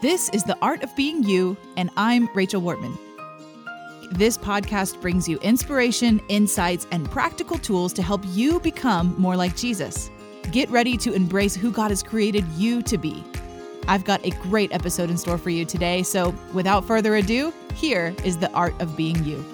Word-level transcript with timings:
This 0.00 0.30
is 0.30 0.44
The 0.44 0.56
Art 0.62 0.82
of 0.82 0.96
Being 0.96 1.22
You, 1.24 1.58
and 1.76 1.90
I'm 1.94 2.26
Rachel 2.34 2.62
Wortman. 2.62 2.96
This 4.12 4.38
podcast 4.38 4.98
brings 5.02 5.28
you 5.28 5.36
inspiration, 5.40 6.22
insights, 6.28 6.86
and 6.90 7.10
practical 7.10 7.58
tools 7.58 7.92
to 7.92 8.02
help 8.02 8.22
you 8.28 8.60
become 8.60 9.14
more 9.18 9.36
like 9.36 9.54
Jesus. 9.54 10.08
Get 10.52 10.70
ready 10.70 10.96
to 10.96 11.12
embrace 11.12 11.54
who 11.54 11.70
God 11.70 11.90
has 11.90 12.02
created 12.02 12.48
you 12.52 12.80
to 12.80 12.96
be. 12.96 13.22
I've 13.88 14.06
got 14.06 14.24
a 14.24 14.30
great 14.30 14.72
episode 14.72 15.10
in 15.10 15.18
store 15.18 15.36
for 15.36 15.50
you 15.50 15.66
today, 15.66 16.02
so 16.02 16.34
without 16.54 16.86
further 16.86 17.16
ado, 17.16 17.52
here 17.74 18.14
is 18.24 18.38
The 18.38 18.50
Art 18.52 18.80
of 18.80 18.96
Being 18.96 19.22
You. 19.22 19.44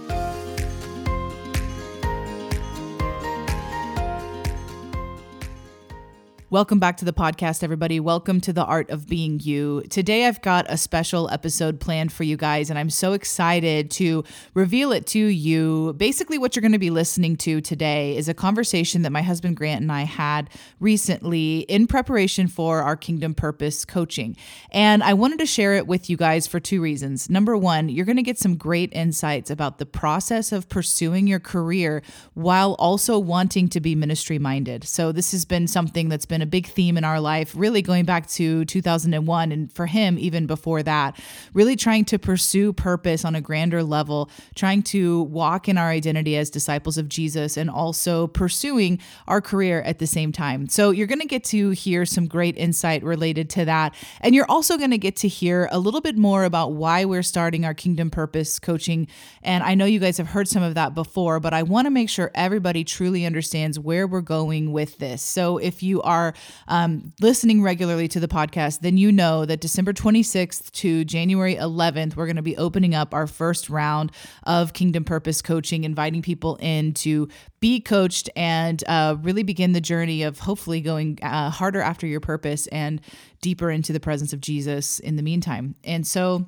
Welcome 6.57 6.79
back 6.79 6.97
to 6.97 7.05
the 7.05 7.13
podcast, 7.13 7.63
everybody. 7.63 8.01
Welcome 8.01 8.41
to 8.41 8.51
the 8.51 8.65
Art 8.65 8.89
of 8.89 9.07
Being 9.07 9.41
You. 9.41 9.83
Today, 9.91 10.25
I've 10.25 10.41
got 10.41 10.65
a 10.71 10.79
special 10.79 11.29
episode 11.29 11.81
planned 11.81 12.15
for 12.15 12.25
you 12.25 12.39
guys, 12.39 12.71
and 12.71 12.79
I'm 12.79 12.89
so 12.89 13.13
excited 13.13 13.91
to 13.91 14.25
reveal 14.55 14.91
it 14.91 15.07
to 15.09 15.19
you. 15.19 15.93
Basically, 15.99 16.39
what 16.39 16.57
you're 16.57 16.63
going 16.63 16.73
to 16.73 16.79
be 16.79 16.89
listening 16.89 17.37
to 17.37 17.61
today 17.61 18.17
is 18.17 18.31
a 18.31 18.33
conversation 18.33 19.03
that 19.03 19.13
my 19.13 19.21
husband 19.21 19.59
Grant 19.59 19.83
and 19.83 19.93
I 19.93 20.05
had 20.05 20.49
recently 20.81 21.59
in 21.59 21.87
preparation 21.87 22.49
for 22.49 22.81
our 22.81 22.97
Kingdom 22.97 23.35
Purpose 23.35 23.85
coaching. 23.85 24.35
And 24.71 25.03
I 25.03 25.13
wanted 25.13 25.41
to 25.41 25.47
share 25.47 25.75
it 25.75 25.87
with 25.87 26.09
you 26.09 26.17
guys 26.17 26.47
for 26.47 26.59
two 26.59 26.81
reasons. 26.81 27.29
Number 27.29 27.55
one, 27.55 27.91
you're 27.91 28.07
going 28.07 28.17
to 28.17 28.23
get 28.23 28.39
some 28.39 28.57
great 28.57 28.95
insights 28.95 29.51
about 29.51 29.77
the 29.77 29.85
process 29.85 30.53
of 30.53 30.71
pursuing 30.71 31.27
your 31.27 31.39
career 31.39 32.03
while 32.33 32.77
also 32.79 33.19
wanting 33.19 33.69
to 33.69 33.79
be 33.79 33.95
ministry 33.95 34.39
minded. 34.39 34.85
So, 34.85 35.13
this 35.13 35.33
has 35.33 35.45
been 35.45 35.67
something 35.67 36.09
that's 36.09 36.25
been 36.25 36.46
a 36.47 36.49
big 36.49 36.67
theme 36.67 36.97
in 36.97 37.05
our 37.05 37.21
life, 37.21 37.53
really 37.57 37.83
going 37.83 38.05
back 38.05 38.29
to 38.29 38.65
2001. 38.67 39.53
And 39.53 39.73
for 39.73 39.87
him, 39.87 40.19
even 40.19 40.47
before 40.47 40.83
that, 40.85 41.19
really 41.53 41.75
trying 41.75 42.05
to 42.07 42.19
pursue 42.19 42.73
purpose 42.73 43.25
on 43.25 43.35
a 43.35 43.41
grander 43.41 43.83
level, 43.83 44.31
trying 44.55 44.83
to 44.85 45.23
walk 45.23 45.69
in 45.69 45.77
our 45.77 45.89
identity 45.89 46.37
as 46.37 46.49
disciples 46.51 46.99
of 46.99 47.09
Jesus 47.09 47.57
and 47.57 47.69
also 47.69 48.29
pursuing 48.29 49.01
our 49.27 49.41
career 49.41 49.83
at 49.83 49.99
the 49.99 50.07
same 50.07 50.31
time. 50.31 50.69
So 50.69 50.91
you're 50.91 51.09
going 51.09 51.21
to 51.21 51.27
get 51.27 51.43
to 51.45 51.71
hear 51.71 52.07
some 52.07 52.27
great 52.27 52.57
insight 52.57 53.03
related 53.03 53.51
to 53.51 53.65
that. 53.65 53.95
And 54.21 54.35
you're 54.35 54.51
also 54.51 54.79
going 54.79 54.93
to 54.93 54.99
get 54.99 55.17
to 55.17 55.29
hear 55.29 55.69
a 55.73 55.79
little 55.79 56.01
bit 56.01 56.17
more 56.17 56.45
about 56.45 56.73
why 56.73 57.05
we're 57.05 57.25
starting 57.25 57.65
our 57.65 57.75
Kingdom 57.75 58.11
Purpose 58.11 58.61
coaching. 58.61 59.09
And 59.43 59.65
I 59.65 59.75
know 59.75 59.85
you 59.85 59.99
guys 59.99 60.17
have 60.19 60.29
heard 60.29 60.47
some 60.47 60.63
of 60.63 60.75
that 60.75 60.95
before, 60.95 61.41
but 61.41 61.53
I 61.53 61.65
want 61.65 61.87
to 61.87 61.91
make 61.91 62.09
sure 62.09 62.31
everybody 62.35 62.85
truly 62.85 63.27
understands 63.27 63.81
where 63.81 64.07
we're 64.07 64.21
going 64.21 64.71
with 64.71 64.99
this. 64.99 65.23
So 65.23 65.59
if 65.59 65.83
you 65.83 66.03
are 66.03 66.27
are 66.27 66.35
um, 66.69 67.13
listening 67.21 67.63
regularly 67.63 68.09
to 68.09 68.21
the 68.21 68.29
podcast, 68.29 68.81
then 68.81 68.97
you 68.97 69.13
know 69.13 69.45
that 69.45 69.61
December 69.61 69.93
26th 69.93 70.71
to 70.73 71.05
January 71.05 71.57
11th, 71.57 72.17
we're 72.17 72.27
going 72.27 72.37
to 72.37 72.43
be 72.43 72.57
opening 72.57 72.95
up 72.95 73.15
our 73.15 73.27
first 73.27 73.71
round 73.71 74.13
of 74.45 74.73
Kingdom 74.73 75.05
Purpose 75.05 75.43
coaching, 75.43 75.85
inviting 75.85 76.23
people 76.23 76.57
in 76.57 76.93
to 76.95 77.29
be 77.61 77.81
coached 77.81 78.31
and 78.37 78.83
uh, 78.87 79.17
really 79.23 79.43
begin 79.43 79.73
the 79.73 79.81
journey 79.81 80.23
of 80.23 80.39
hopefully 80.39 80.81
going 80.81 81.19
uh, 81.23 81.51
harder 81.51 81.81
after 81.81 82.07
your 82.07 82.21
purpose 82.21 82.67
and 82.69 83.01
deeper 83.41 83.71
into 83.71 83.93
the 83.93 84.01
presence 84.01 84.33
of 84.33 84.41
Jesus 84.41 84.99
in 85.01 85.17
the 85.17 85.23
meantime. 85.23 85.75
And 85.85 86.07
so, 86.07 86.47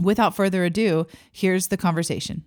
without 0.00 0.34
further 0.34 0.64
ado, 0.64 1.06
here's 1.32 1.68
the 1.68 1.76
conversation. 1.76 2.44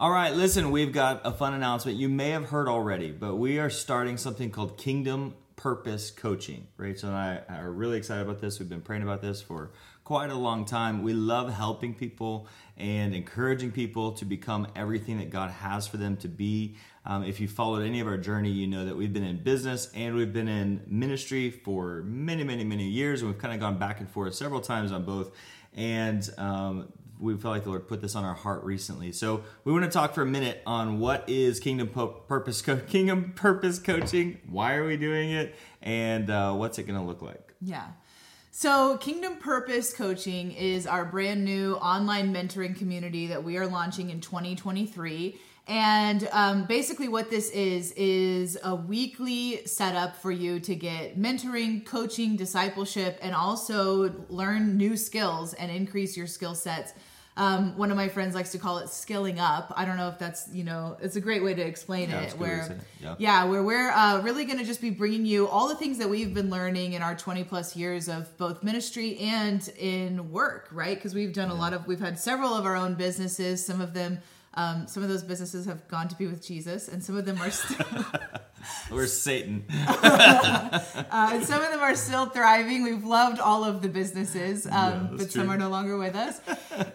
All 0.00 0.12
right, 0.12 0.32
listen, 0.32 0.70
we've 0.70 0.92
got 0.92 1.22
a 1.24 1.32
fun 1.32 1.54
announcement. 1.54 1.98
You 1.98 2.08
may 2.08 2.30
have 2.30 2.50
heard 2.50 2.68
already, 2.68 3.10
but 3.10 3.34
we 3.34 3.58
are 3.58 3.68
starting 3.68 4.16
something 4.16 4.48
called 4.52 4.78
Kingdom 4.78 5.34
Purpose 5.56 6.12
Coaching. 6.12 6.68
Rachel 6.76 7.08
and 7.08 7.18
I 7.18 7.42
are 7.58 7.72
really 7.72 7.98
excited 7.98 8.22
about 8.22 8.40
this. 8.40 8.60
We've 8.60 8.68
been 8.68 8.80
praying 8.80 9.02
about 9.02 9.22
this 9.22 9.42
for 9.42 9.72
quite 10.04 10.30
a 10.30 10.36
long 10.36 10.66
time. 10.66 11.02
We 11.02 11.14
love 11.14 11.52
helping 11.52 11.94
people 11.94 12.46
and 12.76 13.12
encouraging 13.12 13.72
people 13.72 14.12
to 14.12 14.24
become 14.24 14.68
everything 14.76 15.18
that 15.18 15.30
God 15.30 15.50
has 15.50 15.88
for 15.88 15.96
them 15.96 16.16
to 16.18 16.28
be. 16.28 16.76
Um, 17.04 17.24
if 17.24 17.40
you 17.40 17.48
followed 17.48 17.82
any 17.84 17.98
of 17.98 18.06
our 18.06 18.18
journey, 18.18 18.50
you 18.50 18.68
know 18.68 18.84
that 18.84 18.96
we've 18.96 19.12
been 19.12 19.24
in 19.24 19.42
business 19.42 19.90
and 19.96 20.14
we've 20.14 20.32
been 20.32 20.46
in 20.46 20.80
ministry 20.86 21.50
for 21.50 22.04
many, 22.04 22.44
many, 22.44 22.62
many 22.62 22.86
years. 22.86 23.22
And 23.22 23.32
we've 23.32 23.40
kind 23.40 23.52
of 23.52 23.58
gone 23.58 23.80
back 23.80 23.98
and 23.98 24.08
forth 24.08 24.36
several 24.36 24.60
times 24.60 24.92
on 24.92 25.04
both. 25.04 25.32
And 25.74 26.28
um, 26.38 26.92
we 27.20 27.36
felt 27.36 27.54
like 27.54 27.64
the 27.64 27.70
Lord 27.70 27.88
put 27.88 28.00
this 28.00 28.14
on 28.14 28.24
our 28.24 28.34
heart 28.34 28.64
recently. 28.64 29.12
So 29.12 29.42
we 29.64 29.72
want 29.72 29.84
to 29.84 29.90
talk 29.90 30.14
for 30.14 30.22
a 30.22 30.26
minute 30.26 30.62
on 30.66 30.98
what 30.98 31.28
is 31.28 31.60
Kingdom 31.60 31.88
Purpose 31.88 32.62
Co- 32.62 32.76
Kingdom 32.88 33.32
Purpose 33.34 33.78
Coaching. 33.78 34.38
Why 34.48 34.74
are 34.74 34.86
we 34.86 34.96
doing 34.96 35.30
it, 35.30 35.54
and 35.82 36.30
uh, 36.30 36.54
what's 36.54 36.78
it 36.78 36.84
going 36.84 36.98
to 36.98 37.04
look 37.04 37.22
like? 37.22 37.54
Yeah. 37.60 37.86
So, 38.50 38.96
Kingdom 38.98 39.36
Purpose 39.36 39.92
Coaching 39.92 40.52
is 40.52 40.86
our 40.86 41.04
brand 41.04 41.44
new 41.44 41.74
online 41.74 42.34
mentoring 42.34 42.76
community 42.76 43.28
that 43.28 43.44
we 43.44 43.56
are 43.56 43.66
launching 43.66 44.10
in 44.10 44.20
2023. 44.20 45.38
And 45.68 46.26
um, 46.32 46.64
basically, 46.64 47.08
what 47.08 47.30
this 47.30 47.50
is, 47.50 47.92
is 47.92 48.58
a 48.64 48.74
weekly 48.74 49.66
setup 49.66 50.16
for 50.16 50.32
you 50.32 50.60
to 50.60 50.74
get 50.74 51.18
mentoring, 51.18 51.84
coaching, 51.84 52.36
discipleship, 52.36 53.18
and 53.20 53.34
also 53.34 54.14
learn 54.30 54.76
new 54.78 54.96
skills 54.96 55.52
and 55.54 55.70
increase 55.70 56.16
your 56.16 56.26
skill 56.26 56.54
sets 56.54 56.94
um, 57.38 57.78
one 57.78 57.92
of 57.92 57.96
my 57.96 58.08
friends 58.08 58.34
likes 58.34 58.50
to 58.50 58.58
call 58.58 58.78
it 58.78 58.88
skilling 58.88 59.38
up. 59.38 59.72
I 59.76 59.84
don't 59.84 59.96
know 59.96 60.08
if 60.08 60.18
that's 60.18 60.48
you 60.52 60.64
know 60.64 60.96
it's 61.00 61.14
a 61.14 61.20
great 61.20 61.42
way 61.42 61.54
to 61.54 61.62
explain 61.62 62.10
yeah, 62.10 62.22
it. 62.22 62.32
Where 62.32 62.62
it. 62.62 62.80
Yeah. 63.00 63.14
yeah. 63.18 63.44
where 63.44 63.62
we're 63.62 63.90
uh, 63.90 64.20
really 64.22 64.44
going 64.44 64.58
to 64.58 64.64
just 64.64 64.80
be 64.80 64.90
bringing 64.90 65.24
you 65.24 65.46
all 65.46 65.68
the 65.68 65.76
things 65.76 65.98
that 65.98 66.10
we've 66.10 66.34
been 66.34 66.50
learning 66.50 66.94
in 66.94 67.02
our 67.02 67.14
20 67.14 67.44
plus 67.44 67.76
years 67.76 68.08
of 68.08 68.36
both 68.38 68.64
ministry 68.64 69.18
and 69.18 69.68
in 69.78 70.32
work, 70.32 70.68
right? 70.72 70.96
Because 70.96 71.14
we've 71.14 71.32
done 71.32 71.48
yeah. 71.48 71.54
a 71.54 71.58
lot 71.58 71.72
of 71.72 71.86
we've 71.86 72.00
had 72.00 72.18
several 72.18 72.52
of 72.54 72.66
our 72.66 72.74
own 72.74 72.94
businesses. 72.94 73.64
Some 73.64 73.80
of 73.80 73.94
them 73.94 74.18
um, 74.54 74.86
some 74.86 75.02
of 75.02 75.08
those 75.08 75.22
businesses 75.22 75.66
have 75.66 75.86
gone 75.88 76.08
to 76.08 76.16
be 76.16 76.26
with 76.26 76.44
Jesus, 76.44 76.88
and 76.88 77.02
some 77.02 77.16
of 77.16 77.24
them 77.24 77.40
are 77.40 77.50
still. 77.50 77.86
or 78.92 79.06
Satan. 79.06 79.64
uh, 79.70 80.80
and 81.10 81.44
some 81.44 81.62
of 81.62 81.70
them 81.70 81.80
are 81.80 81.94
still 81.94 82.26
thriving. 82.26 82.82
We've 82.82 83.04
loved 83.04 83.38
all 83.38 83.64
of 83.64 83.82
the 83.82 83.88
businesses, 83.88 84.66
um, 84.66 84.72
yeah, 84.72 85.06
but 85.10 85.18
true. 85.18 85.42
some 85.42 85.50
are 85.50 85.56
no 85.56 85.68
longer 85.68 85.96
with 85.96 86.16
us. 86.16 86.40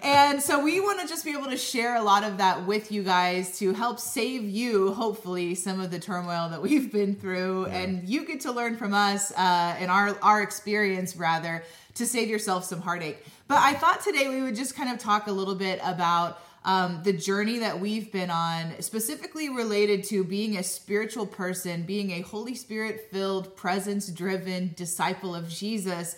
and 0.04 0.42
so 0.42 0.64
we 0.64 0.80
want 0.82 1.00
to 1.02 1.08
just 1.08 1.24
be 1.24 1.32
able 1.32 1.50
to 1.50 1.58
share 1.58 1.96
a 1.96 2.02
lot 2.02 2.24
of 2.24 2.38
that 2.38 2.66
with 2.66 2.92
you 2.92 3.04
guys 3.04 3.58
to 3.60 3.74
help 3.74 4.00
save 4.00 4.44
you, 4.44 4.94
hopefully, 4.94 5.56
some 5.56 5.80
of 5.80 5.92
the 5.92 6.00
turmoil 6.00 6.50
that 6.50 6.62
we've 6.62 6.92
been 6.92 7.16
through, 7.16 7.68
yeah. 7.68 7.80
and 7.80 8.10
you 8.10 8.26
get 8.26 8.42
to 8.42 8.52
learn 8.52 8.76
from 8.78 8.94
us 8.94 9.32
uh, 9.32 9.76
and 9.80 9.90
our 9.90 10.18
our 10.22 10.42
experience 10.42 11.16
rather 11.16 11.64
to 11.96 12.06
save 12.06 12.28
yourself 12.28 12.66
some 12.66 12.82
heartache. 12.82 13.24
But 13.48 13.58
I 13.60 13.74
thought 13.74 14.02
today 14.02 14.30
we 14.30 14.42
would 14.42 14.56
just 14.56 14.76
kind 14.76 14.90
of 14.90 14.98
talk 14.98 15.28
a 15.28 15.32
little 15.32 15.56
bit 15.56 15.80
about 15.84 16.40
um, 16.66 17.02
the 17.04 17.14
journey 17.14 17.60
that 17.60 17.80
we've 17.80 18.12
been 18.12 18.30
on, 18.30 18.82
specifically 18.82 19.50
related 19.50 20.04
to 20.06 20.24
being 20.24 20.58
a 20.58 20.64
spiritual 20.64 21.26
person, 21.26 21.84
being 21.84 22.12
a 22.12 22.22
Holy 22.22 22.56
Spirit 22.56 23.10
filled, 23.12 23.56
presence 23.56 24.08
driven 24.08 24.74
disciple 24.76 25.36
of 25.36 25.50
Jesus 25.50 26.16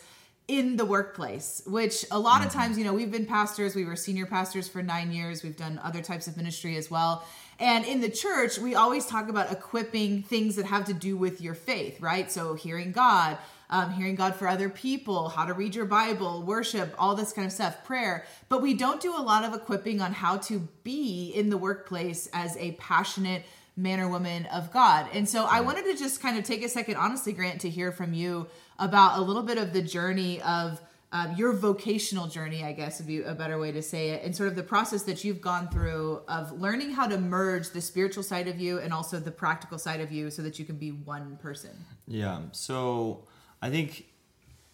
in 0.47 0.75
the 0.75 0.85
workplace, 0.85 1.63
which 1.65 2.05
a 2.11 2.19
lot 2.19 2.41
of 2.41 2.49
mm-hmm. 2.49 2.59
times, 2.59 2.77
you 2.77 2.83
know, 2.83 2.93
we've 2.93 3.11
been 3.11 3.25
pastors, 3.25 3.75
we 3.75 3.85
were 3.85 3.95
senior 3.95 4.27
pastors 4.27 4.67
for 4.67 4.83
nine 4.83 5.11
years, 5.11 5.41
we've 5.43 5.57
done 5.57 5.79
other 5.83 6.01
types 6.01 6.27
of 6.27 6.37
ministry 6.37 6.75
as 6.77 6.91
well. 6.91 7.25
And 7.59 7.85
in 7.85 8.01
the 8.01 8.09
church, 8.09 8.59
we 8.59 8.75
always 8.75 9.05
talk 9.05 9.29
about 9.29 9.51
equipping 9.51 10.23
things 10.23 10.57
that 10.57 10.65
have 10.65 10.85
to 10.85 10.93
do 10.93 11.17
with 11.17 11.41
your 11.41 11.55
faith, 11.55 12.01
right? 12.01 12.31
So 12.31 12.53
hearing 12.53 12.91
God, 12.91 13.37
um, 13.69 13.91
hearing 13.91 14.15
God 14.15 14.35
for 14.35 14.47
other 14.47 14.69
people, 14.69 15.29
how 15.29 15.45
to 15.45 15.53
read 15.53 15.75
your 15.75 15.85
Bible, 15.85 16.43
worship, 16.43 16.93
all 16.97 17.15
this 17.15 17.33
kind 17.33 17.45
of 17.45 17.51
stuff, 17.51 17.83
prayer. 17.83 18.25
But 18.49 18.61
we 18.61 18.73
don't 18.73 19.01
do 19.01 19.15
a 19.15 19.21
lot 19.21 19.43
of 19.43 19.53
equipping 19.53 20.01
on 20.01 20.13
how 20.13 20.37
to 20.37 20.67
be 20.83 21.31
in 21.35 21.49
the 21.49 21.57
workplace 21.57 22.29
as 22.33 22.55
a 22.57 22.73
passionate 22.73 23.43
man 23.77 23.99
or 23.99 24.07
woman 24.07 24.45
of 24.47 24.71
God. 24.71 25.07
And 25.13 25.27
so 25.27 25.45
I 25.45 25.61
wanted 25.61 25.85
to 25.85 25.97
just 25.97 26.21
kind 26.21 26.37
of 26.37 26.43
take 26.43 26.63
a 26.63 26.69
second, 26.69 26.95
honestly, 26.95 27.33
Grant, 27.33 27.61
to 27.61 27.69
hear 27.69 27.91
from 27.91 28.13
you 28.13 28.47
about 28.79 29.19
a 29.19 29.21
little 29.21 29.43
bit 29.43 29.57
of 29.57 29.73
the 29.73 29.81
journey 29.81 30.41
of. 30.41 30.81
Um, 31.11 31.33
your 31.37 31.53
vocational 31.53 32.27
journey, 32.27 32.65
I 32.65 32.73
guess 32.73 32.99
would 32.99 33.07
be 33.07 33.21
a 33.21 33.33
better 33.33 33.57
way 33.57 33.71
to 33.71 33.81
say 33.81 34.09
it, 34.09 34.23
and 34.25 34.35
sort 34.35 34.49
of 34.49 34.57
the 34.57 34.63
process 34.63 35.03
that 35.03 35.23
you've 35.23 35.39
gone 35.39 35.69
through 35.69 36.21
of 36.27 36.59
learning 36.59 36.91
how 36.91 37.07
to 37.07 37.17
merge 37.17 37.69
the 37.69 37.79
spiritual 37.79 38.21
side 38.21 38.49
of 38.49 38.59
you 38.59 38.79
and 38.79 38.91
also 38.91 39.21
the 39.21 39.31
practical 39.31 39.77
side 39.77 40.01
of 40.01 40.11
you 40.11 40.29
so 40.29 40.41
that 40.41 40.59
you 40.59 40.65
can 40.65 40.75
be 40.75 40.91
one 40.91 41.37
person. 41.37 41.69
Yeah. 42.05 42.39
So 42.51 43.23
I 43.61 43.69
think 43.69 44.05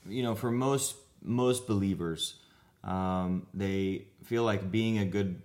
you 0.07 0.23
know 0.23 0.35
for 0.35 0.51
most 0.51 0.95
most 1.23 1.67
believers, 1.67 2.35
um, 2.83 3.47
they 3.53 4.05
feel 4.23 4.43
like 4.43 4.71
being 4.71 4.97
a 4.97 5.05
good 5.05 5.41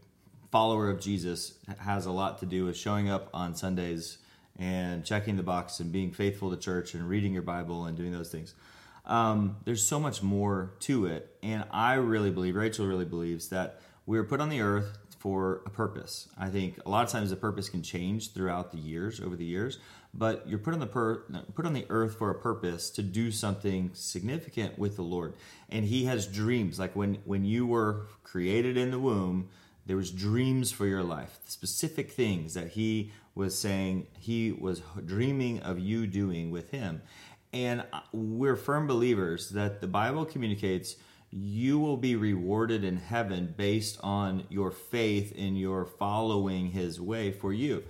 follower 0.50 0.88
of 0.88 1.00
Jesus 1.00 1.54
has 1.78 2.06
a 2.06 2.10
lot 2.10 2.38
to 2.38 2.46
do 2.46 2.64
with 2.64 2.76
showing 2.76 3.10
up 3.10 3.28
on 3.34 3.54
Sundays 3.54 4.18
and 4.58 5.04
checking 5.04 5.36
the 5.36 5.42
box 5.42 5.80
and 5.80 5.92
being 5.92 6.12
faithful 6.12 6.50
to 6.50 6.56
church 6.56 6.94
and 6.94 7.08
reading 7.08 7.32
your 7.32 7.42
Bible 7.42 7.84
and 7.84 7.96
doing 7.96 8.12
those 8.12 8.30
things. 8.30 8.54
Um, 9.04 9.56
there's 9.64 9.86
so 9.86 10.00
much 10.00 10.22
more 10.22 10.72
to 10.80 11.06
it, 11.06 11.36
and 11.42 11.64
I 11.70 11.94
really 11.94 12.30
believe, 12.30 12.56
Rachel 12.56 12.86
really 12.86 13.04
believes 13.04 13.48
that 13.50 13.80
we 14.04 14.18
were 14.18 14.24
put 14.24 14.40
on 14.40 14.48
the 14.48 14.62
earth 14.62 14.98
for 15.18 15.62
a 15.66 15.70
purpose. 15.70 16.28
I 16.38 16.48
think 16.48 16.78
a 16.86 16.90
lot 16.90 17.04
of 17.04 17.10
times 17.10 17.30
the 17.30 17.36
purpose 17.36 17.68
can 17.68 17.82
change 17.82 18.32
throughout 18.32 18.72
the 18.72 18.78
years, 18.78 19.20
over 19.20 19.36
the 19.36 19.44
years, 19.44 19.78
but 20.18 20.48
you're 20.48 20.58
put 20.58 20.72
on 20.72 20.80
the 20.80 20.86
per, 20.86 21.22
put 21.54 21.66
on 21.66 21.74
the 21.74 21.86
earth 21.90 22.16
for 22.16 22.30
a 22.30 22.34
purpose 22.34 22.90
to 22.90 23.02
do 23.02 23.30
something 23.30 23.90
significant 23.92 24.78
with 24.78 24.96
the 24.96 25.02
Lord. 25.02 25.34
And 25.68 25.84
He 25.84 26.04
has 26.06 26.26
dreams. 26.26 26.78
Like 26.78 26.96
when 26.96 27.18
when 27.24 27.44
you 27.44 27.66
were 27.66 28.06
created 28.24 28.76
in 28.76 28.90
the 28.90 28.98
womb, 28.98 29.48
there 29.84 29.96
was 29.96 30.10
dreams 30.10 30.72
for 30.72 30.86
your 30.86 31.02
life, 31.02 31.38
specific 31.46 32.10
things 32.10 32.54
that 32.54 32.68
He 32.68 33.12
was 33.34 33.58
saying 33.58 34.06
He 34.18 34.52
was 34.52 34.82
dreaming 35.04 35.60
of 35.60 35.78
you 35.78 36.06
doing 36.06 36.50
with 36.50 36.70
Him. 36.70 37.02
And 37.52 37.84
uh, 37.92 38.00
we're 38.12 38.56
firm 38.56 38.86
believers 38.86 39.50
that 39.50 39.80
the 39.80 39.86
Bible 39.86 40.24
communicates 40.24 40.96
you 41.30 41.78
will 41.78 41.96
be 41.96 42.16
rewarded 42.16 42.84
in 42.84 42.96
heaven 42.96 43.52
based 43.56 43.98
on 44.02 44.44
your 44.48 44.70
faith 44.70 45.32
in 45.32 45.56
your 45.56 45.84
following 45.84 46.70
his 46.70 47.00
way 47.00 47.32
for 47.32 47.52
you 47.52 47.82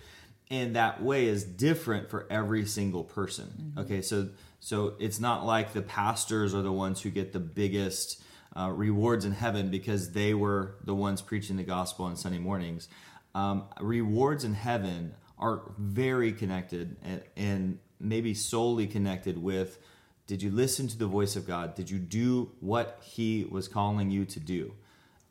and 0.51 0.77
that 0.77 1.03
way 1.03 1.27
is 1.27 1.45
different 1.45 2.09
for 2.09 2.27
every 2.31 2.65
single 2.65 3.05
person 3.05 3.47
mm-hmm. 3.47 3.81
okay 3.81 4.03
so 4.03 4.29
so 4.61 4.95
it's 4.99 5.21
not 5.21 5.45
like 5.45 5.73
the 5.73 5.83
pastors 5.83 6.55
are 6.55 6.63
the 6.63 6.73
ones 6.73 7.01
who 7.01 7.11
get 7.11 7.33
the 7.33 7.41
biggest 7.41 8.23
uh, 8.57 8.71
rewards 8.71 9.25
in 9.25 9.33
heaven 9.33 9.71
because 9.71 10.13
they 10.13 10.33
were 10.33 10.77
the 10.85 10.95
ones 10.95 11.21
preaching 11.21 11.57
the 11.57 11.65
gospel 11.65 12.05
on 12.05 12.17
sunday 12.17 12.39
mornings 12.39 12.89
um, 13.35 13.65
rewards 13.81 14.45
in 14.45 14.55
heaven 14.55 15.15
are 15.39 15.61
very 15.79 16.33
connected 16.33 16.97
and, 17.03 17.23
and 17.37 17.79
maybe 18.01 18.35
solely 18.35 18.87
connected 18.87 19.37
with 19.37 19.79
did 20.27 20.43
you 20.43 20.51
listen 20.51 20.89
to 20.89 20.99
the 20.99 21.07
voice 21.07 21.37
of 21.37 21.47
God? 21.47 21.75
Did 21.77 21.89
you 21.89 21.99
do 21.99 22.51
what 22.61 23.01
He 23.03 23.47
was 23.49 23.69
calling 23.69 24.11
you 24.11 24.25
to 24.27 24.41
do? 24.41 24.75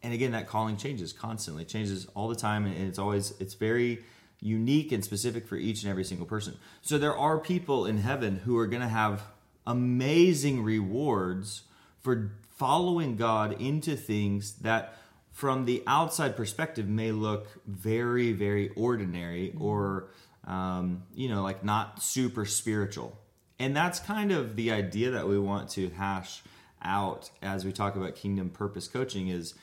And 0.01 0.13
again, 0.13 0.31
that 0.31 0.47
calling 0.47 0.77
changes 0.77 1.12
constantly, 1.12 1.65
changes 1.65 2.07
all 2.15 2.29
the 2.29 2.35
time, 2.35 2.65
and 2.65 2.88
it's 2.88 3.00
always 3.00 3.33
it's 3.39 3.56
very 3.56 4.03
unique 4.42 4.92
and 4.92 5.04
specific 5.04 5.48
for 5.48 5.56
each 5.56 5.84
and 5.84 5.92
every 5.92 6.04
single 6.04 6.26
person. 6.26 6.58
So 6.82 6.98
there 6.98 7.16
are 7.16 7.38
people 7.40 7.86
in 7.86 7.98
heaven 7.98 8.38
who 8.38 8.58
are 8.58 8.68
going 8.68 8.82
to 8.82 8.88
have 8.88 9.24
amazing 9.66 10.64
rewards 10.64 11.64
for 12.02 12.32
following 12.58 13.16
God 13.16 13.60
into 13.60 13.96
things 13.96 14.54
that 14.60 14.98
from 15.32 15.66
the 15.66 15.84
outside 15.86 16.38
perspective 16.38 16.88
may 16.88 17.12
look 17.12 17.48
very 17.68 18.32
very 18.32 18.70
ordinary 18.70 19.54
or 19.60 20.08
um, 20.46 21.04
you 21.14 21.28
know 21.28 21.44
like 21.44 21.64
not 21.64 22.02
super 22.02 22.46
spiritual 22.46 23.20
and 23.60 23.76
that's 23.76 24.00
kind 24.00 24.32
of 24.32 24.56
the 24.56 24.72
idea 24.72 25.12
that 25.12 25.28
we 25.28 25.38
want 25.38 25.70
to 25.70 25.90
hash 25.90 26.42
out 26.82 27.30
as 27.42 27.66
we 27.66 27.74
talk 27.74 27.96
about 27.96 28.16
kingdom 28.16 28.50
purpose 28.50 28.88
coaching 28.88 29.28
is 29.28 29.56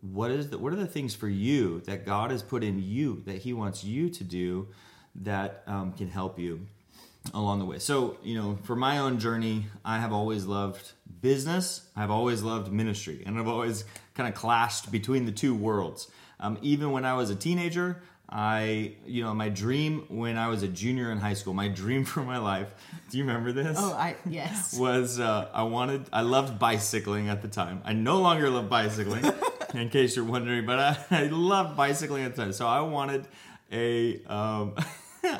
what 0.00 0.30
is 0.30 0.50
the, 0.50 0.58
what 0.58 0.72
are 0.72 0.76
the 0.76 0.86
things 0.86 1.14
for 1.14 1.28
you 1.28 1.80
that 1.86 2.06
God 2.06 2.30
has 2.30 2.42
put 2.42 2.64
in 2.64 2.82
you 2.82 3.22
that 3.26 3.36
He 3.36 3.52
wants 3.52 3.84
you 3.84 4.08
to 4.10 4.24
do 4.24 4.68
that 5.16 5.62
um, 5.66 5.92
can 5.92 6.08
help 6.08 6.38
you 6.38 6.66
along 7.34 7.58
the 7.58 7.64
way. 7.64 7.78
So 7.78 8.16
you 8.22 8.36
know, 8.36 8.58
for 8.62 8.76
my 8.76 8.98
own 8.98 9.18
journey, 9.18 9.66
I 9.84 9.98
have 9.98 10.12
always 10.12 10.46
loved 10.46 10.92
business. 11.20 11.86
I've 11.96 12.10
always 12.10 12.42
loved 12.42 12.72
ministry, 12.72 13.22
and 13.26 13.38
I've 13.38 13.48
always 13.48 13.84
kind 14.14 14.28
of 14.28 14.34
clashed 14.34 14.90
between 14.90 15.26
the 15.26 15.32
two 15.32 15.54
worlds. 15.54 16.08
Um, 16.38 16.58
even 16.62 16.92
when 16.92 17.04
I 17.04 17.14
was 17.14 17.28
a 17.28 17.36
teenager, 17.36 18.02
I, 18.32 18.94
you 19.06 19.24
know, 19.24 19.34
my 19.34 19.48
dream 19.48 20.04
when 20.08 20.38
I 20.38 20.48
was 20.48 20.62
a 20.62 20.68
junior 20.68 21.10
in 21.10 21.18
high 21.18 21.34
school, 21.34 21.52
my 21.52 21.68
dream 21.68 22.04
for 22.12 22.22
my 22.22 22.38
life. 22.38 22.68
Do 23.10 23.18
you 23.18 23.24
remember 23.24 23.52
this? 23.52 23.76
Oh, 23.80 23.92
I 23.92 24.16
yes. 24.24 24.74
Was 24.78 25.18
uh, 25.18 25.48
I 25.52 25.64
wanted? 25.64 26.06
I 26.12 26.20
loved 26.22 26.58
bicycling 26.58 27.28
at 27.28 27.42
the 27.42 27.48
time. 27.48 27.82
I 27.84 27.92
no 27.92 28.20
longer 28.20 28.48
love 28.48 28.68
bicycling, 28.68 29.24
in 29.74 29.88
case 29.88 30.16
you're 30.16 30.24
wondering, 30.24 30.66
but 30.66 30.78
I, 30.78 30.96
I 31.10 31.26
loved 31.26 31.76
bicycling 31.76 32.24
at 32.24 32.34
the 32.34 32.42
time. 32.42 32.52
So 32.52 32.66
I 32.66 32.80
wanted 32.80 33.26
a. 33.72 34.22
Um, 34.24 34.74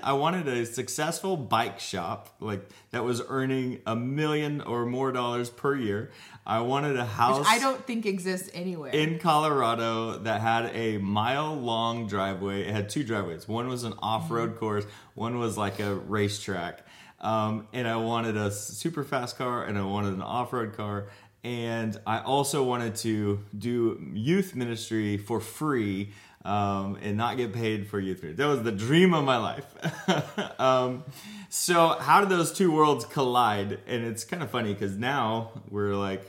I 0.03 0.13
wanted 0.13 0.47
a 0.47 0.67
successful 0.67 1.39
bike 1.39 1.81
shop 1.81 2.37
like 2.39 2.69
that 2.91 3.03
was 3.03 3.23
earning 3.29 3.81
a 3.87 3.97
million 3.97 4.61
or 4.61 4.85
more 4.85 5.11
dollars 5.11 5.49
per 5.49 5.75
year. 5.75 6.11
I 6.47 6.61
wanted 6.61 6.99
a 6.99 7.05
house 7.05 7.39
Which 7.39 7.49
I 7.49 7.59
don't 7.59 7.87
think 7.87 8.05
exists 8.05 8.51
anywhere 8.53 8.91
in 8.93 9.19
Colorado 9.19 10.19
that 10.19 10.43
had 10.43 10.71
a 10.75 10.99
mile 10.99 11.55
long 11.55 12.09
driveway. 12.09 12.63
It 12.63 12.73
had 12.73 12.91
two 12.91 13.05
driveways. 13.05 13.49
One 13.49 13.69
was 13.69 13.85
an 13.85 13.95
off 14.01 14.31
road 14.31 14.51
mm-hmm. 14.51 14.59
course. 14.59 14.85
One 15.15 15.39
was 15.39 15.57
like 15.57 15.81
a 15.81 15.95
racetrack. 15.95 16.85
Um, 17.21 17.69
and 17.73 17.87
I 17.87 17.97
wanted 17.97 18.37
a 18.37 18.51
super 18.51 19.05
fast 19.05 19.37
car 19.37 19.65
and 19.65 19.77
I 19.79 19.83
wanted 19.83 20.15
an 20.15 20.23
off 20.23 20.53
road 20.53 20.75
car. 20.75 21.09
And 21.43 21.99
I 22.07 22.21
also 22.21 22.63
wanted 22.63 22.97
to 22.97 23.41
do 23.57 24.01
youth 24.13 24.55
ministry 24.55 25.17
for 25.17 25.41
free 25.41 26.13
um, 26.45 26.99
and 27.01 27.17
not 27.17 27.37
get 27.37 27.53
paid 27.53 27.87
for 27.87 27.99
youth 27.99 28.23
ministry. 28.23 28.45
That 28.45 28.51
was 28.51 28.63
the 28.63 28.73
dream 28.73 29.15
of 29.15 29.25
my 29.25 29.37
life. 29.39 30.61
um, 30.61 31.05
so 31.53 31.89
how 31.99 32.21
do 32.21 32.27
those 32.29 32.53
two 32.53 32.71
worlds 32.71 33.05
collide? 33.05 33.81
And 33.89 34.05
it's 34.05 34.23
kind 34.23 34.41
of 34.41 34.51
funny 34.51 34.73
because 34.73 34.97
now 34.97 35.51
we're 35.69 35.97
like, 35.97 36.25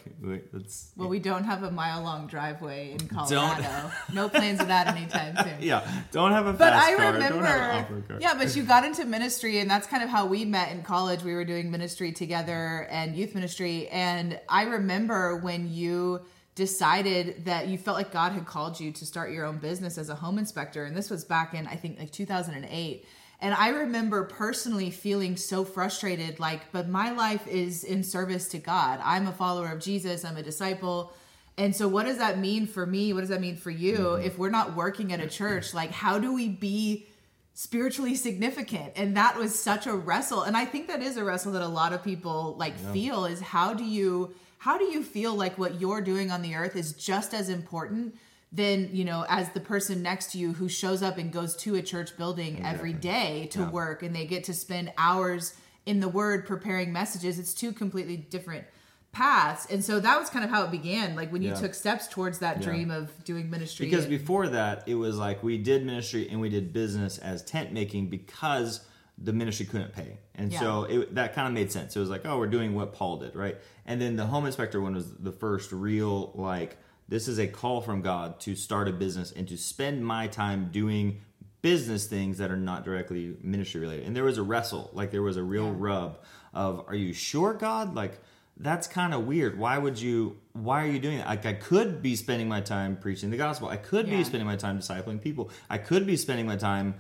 let's. 0.52 0.92
Well, 0.98 1.10
we 1.10 1.20
don't 1.20 1.44
have 1.44 1.62
a 1.62 1.70
mile 1.70 2.02
long 2.02 2.26
driveway 2.26 2.94
in 2.94 3.08
Colorado. 3.08 3.92
no 4.12 4.30
plans 4.30 4.60
of 4.60 4.68
that 4.68 4.88
anytime 4.88 5.38
soon. 5.38 5.52
Yeah, 5.62 5.88
don't 6.12 6.32
have 6.32 6.48
a 6.48 6.54
but 6.54 6.74
I 6.74 6.96
car, 6.96 7.14
remember, 7.14 8.18
Yeah, 8.20 8.34
but 8.34 8.56
you 8.56 8.64
got 8.64 8.84
into 8.84 9.06
ministry, 9.06 9.60
and 9.60 9.70
that's 9.70 9.86
kind 9.86 10.02
of 10.02 10.10
how 10.10 10.26
we 10.26 10.44
met 10.44 10.72
in 10.72 10.82
college. 10.82 11.22
We 11.22 11.36
were 11.36 11.46
doing 11.46 11.70
ministry 11.70 12.12
together 12.12 12.88
and 12.90 13.16
youth 13.16 13.36
ministry, 13.36 13.88
and 13.90 14.40
I 14.50 14.64
remember 14.64 15.38
when 15.38 15.72
you 15.72 16.22
decided 16.56 17.46
that 17.46 17.68
you 17.68 17.78
felt 17.78 17.96
like 17.96 18.12
God 18.12 18.32
had 18.34 18.46
called 18.46 18.80
you 18.80 18.92
to 18.92 19.06
start 19.06 19.32
your 19.32 19.46
own 19.46 19.60
business 19.60 19.98
as 20.00 20.10
a 20.10 20.16
home 20.16 20.40
inspector. 20.40 20.84
And 20.84 20.98
this 20.98 21.10
was 21.10 21.24
back 21.24 21.54
in, 21.54 21.68
I 21.68 21.76
think, 21.76 22.00
like 22.00 22.12
2008. 22.12 23.06
And 23.42 23.56
I 23.56 23.70
remember 23.70 24.24
personally 24.24 24.92
feeling 24.92 25.36
so 25.36 25.66
frustrated 25.66 26.40
like, 26.40 26.72
but 26.72 26.88
my 26.88 27.12
life 27.12 27.48
is 27.48 27.84
in 27.84 28.04
service 28.04 28.48
to 28.50 28.60
God. 28.60 29.00
I'm 29.04 29.28
a 29.28 29.32
follower 29.32 29.70
of 29.70 29.80
Jesus, 29.80 30.24
I'm 30.24 30.38
a 30.38 30.44
disciple. 30.44 31.12
And 31.58 31.76
so, 31.76 31.88
what 31.88 32.06
does 32.06 32.20
that 32.20 32.38
mean 32.38 32.68
for 32.68 32.86
me? 32.86 33.14
What 33.14 33.22
does 33.22 33.30
that 33.30 33.42
mean 33.42 33.58
for 33.58 33.72
you? 33.72 33.98
Mm-hmm. 33.98 34.26
If 34.26 34.38
we're 34.38 34.52
not 34.52 34.76
working 34.76 35.12
at 35.12 35.20
a 35.20 35.28
church, 35.28 35.74
like, 35.74 35.92
how 35.92 36.18
do 36.18 36.34
we 36.34 36.50
be 36.50 37.08
spiritually 37.54 38.16
significant? 38.16 38.94
And 38.96 39.18
that 39.18 39.38
was 39.38 39.60
such 39.60 39.86
a 39.88 39.94
wrestle. 39.94 40.44
And 40.44 40.56
I 40.56 40.66
think 40.66 40.88
that 40.88 41.02
is 41.02 41.18
a 41.18 41.24
wrestle 41.24 41.52
that 41.54 41.62
a 41.62 41.68
lot 41.68 41.94
of 41.94 42.04
people 42.04 42.56
like 42.58 42.74
yeah. 42.82 42.94
feel 42.94 43.26
is 43.26 43.42
how 43.42 43.74
do 43.74 43.84
you 43.84 44.34
how 44.60 44.78
do 44.78 44.86
you 44.86 45.02
feel 45.02 45.34
like 45.34 45.58
what 45.58 45.82
you're 45.82 46.02
doing 46.02 46.30
on 46.30 46.44
the 46.44 46.54
earth 46.54 46.76
is 46.76 46.94
just 46.94 47.34
as 47.34 47.50
important 47.50 48.16
than 48.52 48.90
you 48.94 49.06
know 49.06 49.26
as 49.30 49.50
the 49.50 49.60
person 49.60 50.02
next 50.02 50.32
to 50.32 50.38
you 50.38 50.54
who 50.54 50.68
shows 50.68 51.02
up 51.02 51.18
and 51.18 51.32
goes 51.32 51.56
to 51.56 51.76
a 51.76 51.82
church 51.82 52.18
building 52.18 52.58
exactly. 52.58 52.70
every 52.70 52.94
day 52.94 53.48
to 53.52 53.60
yeah. 53.60 53.70
work 53.70 54.04
and 54.04 54.16
they 54.16 54.26
get 54.26 54.44
to 54.44 54.54
spend 54.54 54.92
hours 54.98 55.54
in 55.86 56.00
the 56.00 56.10
word 56.10 56.46
preparing 56.46 56.92
messages 56.92 57.40
it's 57.40 57.54
two 57.54 57.72
completely 57.72 58.18
different 58.18 58.66
paths 59.14 59.66
and 59.70 59.84
so 59.84 60.00
that 60.00 60.20
was 60.20 60.30
kind 60.30 60.46
of 60.46 60.52
how 60.52 60.64
it 60.64 60.72
began 60.72 61.16
like 61.16 61.32
when 61.32 61.42
you 61.42 61.50
yeah. 61.50 61.56
took 61.56 61.74
steps 61.74 62.08
towards 62.08 62.40
that 62.40 62.58
yeah. 62.58 62.64
dream 62.64 62.92
of 62.92 63.12
doing 63.24 63.50
ministry 63.50 63.86
because 63.86 64.06
and, 64.06 64.10
before 64.10 64.48
that 64.48 64.84
it 64.88 64.96
was 64.96 65.18
like 65.18 65.42
we 65.44 65.58
did 65.58 65.86
ministry 65.86 66.28
and 66.30 66.40
we 66.40 66.50
did 66.50 66.72
business 66.72 67.18
as 67.18 67.44
tent 67.44 67.72
making 67.72 68.08
because 68.08 68.82
the 69.24 69.34
ministry 69.34 69.66
couldn't 69.66 69.94
pay. 69.94 70.18
And 70.36 70.52
so 70.52 70.86
it, 70.86 71.16
that 71.16 71.36
kind 71.36 71.48
of 71.48 71.54
made 71.54 71.72
sense. 71.72 71.96
It 71.96 72.00
was 72.00 72.10
like, 72.10 72.26
oh, 72.26 72.40
we're 72.40 72.48
doing 72.48 72.74
what 72.74 72.94
Paul 72.94 73.18
did, 73.18 73.36
right? 73.36 73.58
And 73.86 74.02
then 74.02 74.16
the 74.16 74.26
home 74.26 74.46
inspector 74.46 74.82
one 74.82 74.96
was 74.96 75.14
the 75.14 75.32
first 75.32 75.72
real, 75.72 76.32
like, 76.34 76.78
this 77.12 77.28
is 77.28 77.40
a 77.40 77.46
call 77.46 77.82
from 77.82 78.02
God 78.02 78.40
to 78.40 78.56
start 78.56 78.88
a 78.88 78.94
business 78.94 79.34
and 79.34 79.46
to 79.50 79.58
spend 79.58 80.06
my 80.06 80.28
time 80.28 80.70
doing 80.72 81.20
business 81.62 82.08
things 82.08 82.38
that 82.38 82.50
are 82.50 82.56
not 82.56 82.86
directly 82.86 83.36
ministry 83.44 83.82
related. 83.82 84.08
And 84.08 84.16
there 84.16 84.24
was 84.24 84.38
a 84.38 84.44
wrestle, 84.44 84.90
like, 84.94 85.12
there 85.12 85.22
was 85.22 85.36
a 85.36 85.44
real 85.44 85.66
yeah. 85.66 85.76
rub 85.76 86.20
of, 86.54 86.86
are 86.88 86.96
you 86.96 87.12
sure, 87.12 87.54
God? 87.54 87.96
Like, 87.96 88.18
that's 88.56 88.88
kind 88.88 89.14
of 89.14 89.28
weird. 89.28 89.60
Why 89.60 89.78
would 89.78 90.00
you? 90.00 90.38
Why 90.54 90.84
are 90.84 90.88
you 90.88 91.00
doing 91.00 91.18
that? 91.18 91.28
Like 91.28 91.46
I 91.46 91.54
could 91.54 92.02
be 92.02 92.16
spending 92.16 92.48
my 92.48 92.62
time 92.62 92.96
preaching 92.96 93.30
the 93.32 93.38
gospel. 93.38 93.70
I 93.70 93.78
could 93.78 94.08
yeah. 94.08 94.18
be 94.18 94.24
spending 94.24 94.46
my 94.46 94.56
time 94.56 94.78
discipling 94.78 95.22
people. 95.22 95.50
I 95.70 95.80
could 95.80 96.06
be 96.06 96.16
spending 96.16 96.46
my 96.46 96.58
time 96.58 96.96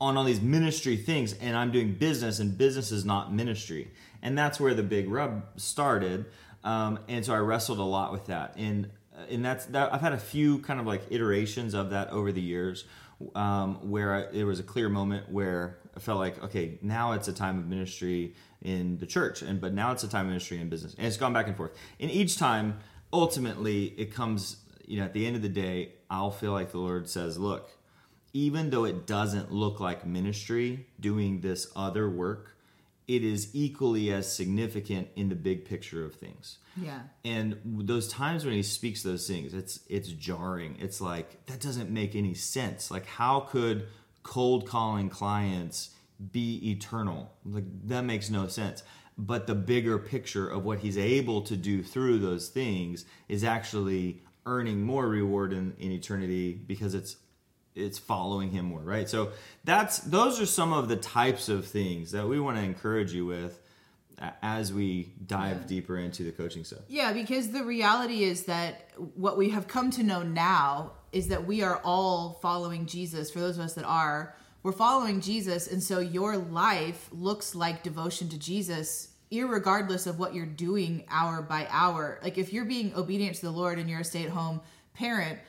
on 0.00 0.16
all 0.16 0.24
these 0.24 0.40
ministry 0.40 0.96
things 0.96 1.34
and 1.34 1.56
I'm 1.56 1.70
doing 1.70 1.94
business 1.94 2.40
and 2.40 2.58
business 2.58 2.90
is 2.90 3.04
not 3.04 3.32
ministry. 3.32 3.92
And 4.22 4.36
that's 4.36 4.58
where 4.58 4.74
the 4.74 4.82
big 4.82 5.08
rub 5.08 5.44
started. 5.56 6.26
Um, 6.64 6.98
and 7.06 7.24
so 7.24 7.34
I 7.34 7.38
wrestled 7.38 7.78
a 7.78 7.84
lot 7.84 8.10
with 8.10 8.26
that. 8.26 8.56
And 8.56 8.90
and 9.30 9.44
that's 9.44 9.66
that 9.66 9.92
I've 9.92 10.00
had 10.00 10.12
a 10.12 10.18
few 10.18 10.58
kind 10.58 10.80
of 10.80 10.86
like 10.86 11.02
iterations 11.10 11.74
of 11.74 11.90
that 11.90 12.10
over 12.10 12.32
the 12.32 12.40
years 12.40 12.84
um, 13.34 13.90
where 13.90 14.30
there 14.32 14.46
was 14.46 14.60
a 14.60 14.62
clear 14.62 14.88
moment 14.88 15.30
where 15.30 15.78
I 15.96 16.00
felt 16.00 16.18
like 16.18 16.42
okay 16.44 16.78
now 16.82 17.12
it's 17.12 17.28
a 17.28 17.32
time 17.32 17.58
of 17.58 17.66
ministry 17.66 18.34
in 18.62 18.98
the 18.98 19.06
church 19.06 19.42
and 19.42 19.60
but 19.60 19.72
now 19.72 19.92
it's 19.92 20.04
a 20.04 20.08
time 20.08 20.26
of 20.26 20.28
ministry 20.28 20.60
in 20.60 20.68
business. 20.68 20.94
And 20.94 21.06
it's 21.06 21.16
gone 21.16 21.32
back 21.32 21.46
and 21.46 21.56
forth. 21.56 21.72
And 22.00 22.10
each 22.10 22.38
time 22.38 22.78
ultimately 23.12 23.86
it 23.96 24.12
comes 24.12 24.56
you 24.86 24.98
know 24.98 25.04
at 25.04 25.12
the 25.12 25.26
end 25.26 25.36
of 25.36 25.42
the 25.42 25.48
day 25.48 25.92
I'll 26.10 26.30
feel 26.30 26.52
like 26.52 26.72
the 26.72 26.78
Lord 26.78 27.08
says 27.08 27.38
look 27.38 27.70
even 28.34 28.70
though 28.70 28.84
it 28.84 29.06
doesn't 29.06 29.52
look 29.52 29.78
like 29.78 30.04
ministry 30.04 30.86
doing 30.98 31.40
this 31.40 31.70
other 31.76 32.10
work, 32.10 32.53
it 33.06 33.22
is 33.22 33.50
equally 33.52 34.12
as 34.12 34.32
significant 34.34 35.08
in 35.16 35.28
the 35.28 35.34
big 35.34 35.64
picture 35.64 36.04
of 36.04 36.14
things. 36.14 36.58
Yeah. 36.76 37.00
And 37.24 37.58
those 37.64 38.08
times 38.08 38.44
when 38.44 38.54
he 38.54 38.62
speaks 38.62 39.02
those 39.02 39.26
things, 39.26 39.52
it's 39.52 39.80
it's 39.88 40.08
jarring. 40.08 40.76
It's 40.80 41.00
like 41.00 41.44
that 41.46 41.60
doesn't 41.60 41.90
make 41.90 42.14
any 42.14 42.34
sense. 42.34 42.90
Like 42.90 43.06
how 43.06 43.40
could 43.40 43.88
cold 44.22 44.66
calling 44.66 45.10
clients 45.10 45.90
be 46.32 46.70
eternal. 46.70 47.32
Like 47.44 47.64
that 47.88 48.02
makes 48.02 48.30
no 48.30 48.48
sense. 48.48 48.82
But 49.16 49.46
the 49.46 49.54
bigger 49.54 49.98
picture 49.98 50.48
of 50.48 50.64
what 50.64 50.80
he's 50.80 50.98
able 50.98 51.42
to 51.42 51.56
do 51.56 51.82
through 51.82 52.18
those 52.18 52.48
things 52.48 53.04
is 53.28 53.44
actually 53.44 54.22
earning 54.46 54.82
more 54.82 55.08
reward 55.08 55.52
in, 55.52 55.74
in 55.78 55.92
eternity 55.92 56.52
because 56.54 56.94
it's 56.94 57.16
it's 57.74 57.98
following 57.98 58.50
him 58.50 58.66
more, 58.66 58.80
right? 58.80 59.08
So 59.08 59.30
that's 59.64 59.98
those 59.98 60.40
are 60.40 60.46
some 60.46 60.72
of 60.72 60.88
the 60.88 60.96
types 60.96 61.48
of 61.48 61.66
things 61.66 62.12
that 62.12 62.26
we 62.26 62.38
want 62.40 62.56
to 62.56 62.62
encourage 62.62 63.12
you 63.12 63.26
with 63.26 63.60
as 64.42 64.72
we 64.72 65.12
dive 65.26 65.58
yeah. 65.62 65.66
deeper 65.66 65.98
into 65.98 66.22
the 66.22 66.30
coaching 66.30 66.64
stuff. 66.64 66.80
Yeah, 66.88 67.12
because 67.12 67.50
the 67.50 67.64
reality 67.64 68.22
is 68.22 68.44
that 68.44 68.90
what 69.14 69.36
we 69.36 69.50
have 69.50 69.66
come 69.66 69.90
to 69.92 70.02
know 70.02 70.22
now 70.22 70.92
is 71.12 71.28
that 71.28 71.46
we 71.46 71.62
are 71.62 71.80
all 71.84 72.38
following 72.40 72.86
Jesus. 72.86 73.30
For 73.30 73.40
those 73.40 73.58
of 73.58 73.64
us 73.64 73.74
that 73.74 73.84
are, 73.84 74.36
we're 74.62 74.72
following 74.72 75.20
Jesus, 75.20 75.66
and 75.66 75.82
so 75.82 75.98
your 75.98 76.36
life 76.36 77.08
looks 77.12 77.54
like 77.54 77.82
devotion 77.82 78.28
to 78.30 78.38
Jesus 78.38 79.08
regardless 79.42 80.06
of 80.06 80.18
what 80.18 80.32
you're 80.32 80.46
doing 80.46 81.04
hour 81.10 81.42
by 81.42 81.66
hour. 81.70 82.20
Like 82.22 82.38
if 82.38 82.52
you're 82.52 82.64
being 82.64 82.94
obedient 82.94 83.36
to 83.36 83.42
the 83.42 83.50
Lord 83.50 83.78
and 83.78 83.90
you're 83.90 84.00
a 84.00 84.04
stay-at-home 84.04 84.60
parent, 84.92 85.40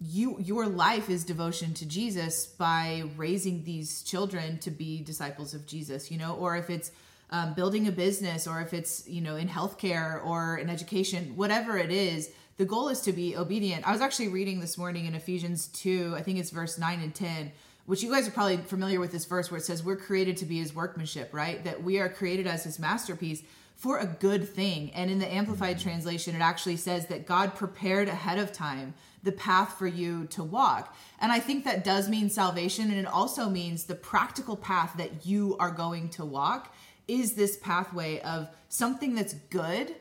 you 0.00 0.36
your 0.40 0.66
life 0.66 1.10
is 1.10 1.24
devotion 1.24 1.74
to 1.74 1.86
Jesus 1.86 2.46
by 2.46 3.04
raising 3.16 3.64
these 3.64 4.02
children 4.02 4.58
to 4.58 4.70
be 4.70 5.02
disciples 5.02 5.52
of 5.52 5.66
Jesus, 5.66 6.10
you 6.10 6.16
know, 6.16 6.34
or 6.36 6.56
if 6.56 6.70
it's 6.70 6.90
um, 7.30 7.54
building 7.54 7.86
a 7.86 7.92
business 7.92 8.46
or 8.46 8.60
if 8.60 8.72
it's 8.72 9.06
you 9.06 9.20
know 9.20 9.36
in 9.36 9.48
healthcare 9.48 10.24
or 10.24 10.56
in 10.56 10.70
education, 10.70 11.36
whatever 11.36 11.76
it 11.76 11.90
is, 11.90 12.30
the 12.56 12.64
goal 12.64 12.88
is 12.88 13.00
to 13.02 13.12
be 13.12 13.36
obedient. 13.36 13.86
I 13.86 13.92
was 13.92 14.00
actually 14.00 14.28
reading 14.28 14.60
this 14.60 14.78
morning 14.78 15.04
in 15.04 15.14
Ephesians 15.14 15.66
two, 15.66 16.14
I 16.16 16.22
think 16.22 16.38
it's 16.38 16.50
verse 16.50 16.78
nine 16.78 17.00
and 17.02 17.14
ten, 17.14 17.52
which 17.84 18.02
you 18.02 18.10
guys 18.10 18.26
are 18.26 18.32
probably 18.32 18.56
familiar 18.56 19.00
with 19.00 19.12
this 19.12 19.26
verse 19.26 19.50
where 19.50 19.58
it 19.58 19.64
says 19.64 19.84
we're 19.84 19.96
created 19.96 20.38
to 20.38 20.46
be 20.46 20.60
His 20.60 20.74
workmanship, 20.74 21.28
right? 21.34 21.62
That 21.62 21.82
we 21.82 21.98
are 21.98 22.08
created 22.08 22.46
as 22.46 22.64
His 22.64 22.78
masterpiece 22.78 23.42
for 23.76 23.98
a 23.98 24.06
good 24.06 24.48
thing. 24.48 24.90
And 24.92 25.10
in 25.10 25.18
the 25.18 25.32
Amplified 25.32 25.78
translation, 25.78 26.34
it 26.34 26.40
actually 26.40 26.76
says 26.76 27.06
that 27.06 27.26
God 27.26 27.54
prepared 27.54 28.08
ahead 28.08 28.38
of 28.38 28.52
time 28.52 28.94
the 29.22 29.32
path 29.32 29.78
for 29.78 29.86
you 29.86 30.26
to 30.26 30.42
walk. 30.42 30.96
And 31.20 31.30
I 31.30 31.40
think 31.40 31.64
that 31.64 31.84
does 31.84 32.08
mean 32.08 32.30
salvation. 32.30 32.90
And 32.90 32.98
it 32.98 33.06
also 33.06 33.48
means 33.48 33.84
the 33.84 33.94
practical 33.94 34.56
path 34.56 34.94
that 34.96 35.26
you 35.26 35.56
are 35.58 35.70
going 35.70 36.08
to 36.10 36.24
walk 36.24 36.74
is 37.06 37.34
this 37.34 37.56
pathway 37.56 38.20
of 38.20 38.48
something 38.68 39.14
that's 39.14 39.34
good. 39.34 39.94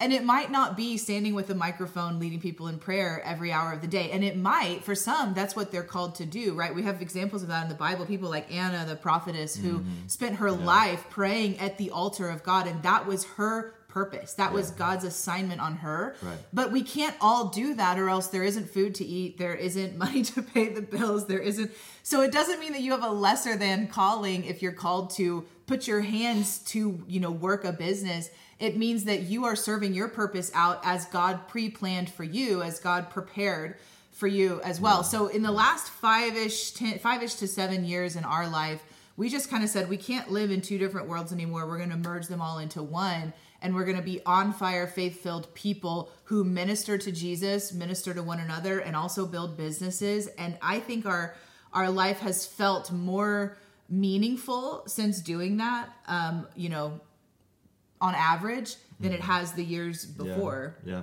And 0.00 0.12
it 0.12 0.24
might 0.24 0.50
not 0.50 0.76
be 0.76 0.96
standing 0.96 1.32
with 1.32 1.48
a 1.50 1.54
microphone 1.54 2.18
leading 2.18 2.40
people 2.40 2.66
in 2.66 2.80
prayer 2.80 3.22
every 3.24 3.52
hour 3.52 3.72
of 3.72 3.82
the 3.82 3.86
day. 3.86 4.10
And 4.10 4.24
it 4.24 4.36
might, 4.36 4.82
for 4.82 4.96
some, 4.96 5.32
that's 5.32 5.54
what 5.54 5.70
they're 5.70 5.84
called 5.84 6.16
to 6.16 6.26
do, 6.26 6.54
right? 6.54 6.74
We 6.74 6.82
have 6.82 7.00
examples 7.00 7.42
of 7.42 7.48
that 7.50 7.62
in 7.62 7.68
the 7.68 7.76
Bible. 7.76 8.04
People 8.04 8.28
like 8.28 8.52
Anna, 8.52 8.84
the 8.84 8.96
prophetess, 8.96 9.54
who 9.54 9.78
mm-hmm. 9.78 10.08
spent 10.08 10.36
her 10.36 10.48
yeah. 10.48 10.54
life 10.54 11.06
praying 11.08 11.58
at 11.60 11.78
the 11.78 11.90
altar 11.90 12.28
of 12.30 12.42
God. 12.42 12.66
And 12.66 12.82
that 12.82 13.06
was 13.06 13.24
her 13.36 13.74
purpose. 13.92 14.32
That 14.34 14.50
yeah. 14.50 14.56
was 14.56 14.70
God's 14.70 15.04
assignment 15.04 15.60
on 15.60 15.76
her. 15.76 16.16
Right. 16.22 16.38
But 16.52 16.72
we 16.72 16.82
can't 16.82 17.14
all 17.20 17.48
do 17.48 17.74
that 17.74 17.98
or 17.98 18.08
else 18.08 18.28
there 18.28 18.42
isn't 18.42 18.70
food 18.70 18.94
to 18.96 19.04
eat, 19.04 19.36
there 19.38 19.54
isn't 19.54 19.96
money 20.04 20.22
to 20.22 20.42
pay 20.42 20.68
the 20.68 20.82
bills, 20.82 21.26
there 21.26 21.40
isn't 21.40 21.70
So 22.02 22.22
it 22.22 22.32
doesn't 22.32 22.58
mean 22.58 22.72
that 22.72 22.80
you 22.80 22.92
have 22.92 23.04
a 23.04 23.10
lesser 23.10 23.56
than 23.56 23.86
calling 23.88 24.44
if 24.44 24.62
you're 24.62 24.72
called 24.72 25.10
to 25.10 25.44
put 25.66 25.86
your 25.86 26.00
hands 26.00 26.58
to, 26.58 27.02
you 27.06 27.20
know, 27.20 27.30
work 27.30 27.64
a 27.64 27.72
business. 27.72 28.30
It 28.58 28.76
means 28.76 29.04
that 29.04 29.22
you 29.22 29.44
are 29.44 29.56
serving 29.56 29.92
your 29.92 30.08
purpose 30.08 30.50
out 30.54 30.80
as 30.84 31.04
God 31.06 31.48
pre-planned 31.48 32.10
for 32.10 32.24
you, 32.24 32.62
as 32.62 32.78
God 32.78 33.10
prepared 33.10 33.76
for 34.12 34.26
you 34.26 34.60
as 34.62 34.80
well. 34.80 34.98
Yeah. 34.98 35.02
So 35.02 35.26
in 35.26 35.42
the 35.42 35.52
last 35.52 35.90
5ish 36.02 36.76
10, 36.76 36.98
5ish 36.98 37.38
to 37.40 37.48
7 37.48 37.84
years 37.84 38.16
in 38.16 38.24
our 38.24 38.48
life, 38.48 38.82
we 39.16 39.28
just 39.28 39.50
kind 39.50 39.62
of 39.62 39.68
said 39.68 39.88
we 39.88 39.98
can't 39.98 40.30
live 40.30 40.50
in 40.50 40.62
two 40.62 40.78
different 40.78 41.08
worlds 41.08 41.32
anymore. 41.32 41.66
We're 41.66 41.78
going 41.78 41.90
to 41.90 41.96
merge 41.96 42.28
them 42.28 42.40
all 42.40 42.58
into 42.58 42.82
one 42.82 43.34
and 43.62 43.74
we're 43.74 43.84
going 43.84 43.96
to 43.96 44.02
be 44.02 44.20
on 44.26 44.52
fire, 44.52 44.86
faith 44.86 45.22
filled 45.22 45.52
people 45.54 46.10
who 46.24 46.44
minister 46.44 46.98
to 46.98 47.12
Jesus, 47.12 47.72
minister 47.72 48.12
to 48.12 48.22
one 48.22 48.40
another, 48.40 48.80
and 48.80 48.94
also 48.94 49.26
build 49.26 49.56
businesses. 49.56 50.26
And 50.38 50.58
I 50.60 50.80
think 50.80 51.06
our 51.06 51.34
our 51.72 51.88
life 51.88 52.20
has 52.20 52.44
felt 52.44 52.92
more 52.92 53.56
meaningful 53.88 54.82
since 54.86 55.20
doing 55.20 55.56
that. 55.58 55.88
Um, 56.06 56.46
you 56.54 56.68
know, 56.68 57.00
on 58.00 58.14
average, 58.14 58.76
than 59.02 59.12
it 59.12 59.20
has 59.20 59.52
the 59.52 59.64
years 59.64 60.04
before. 60.04 60.76
Yeah. 60.84 60.92
yeah. 60.92 61.02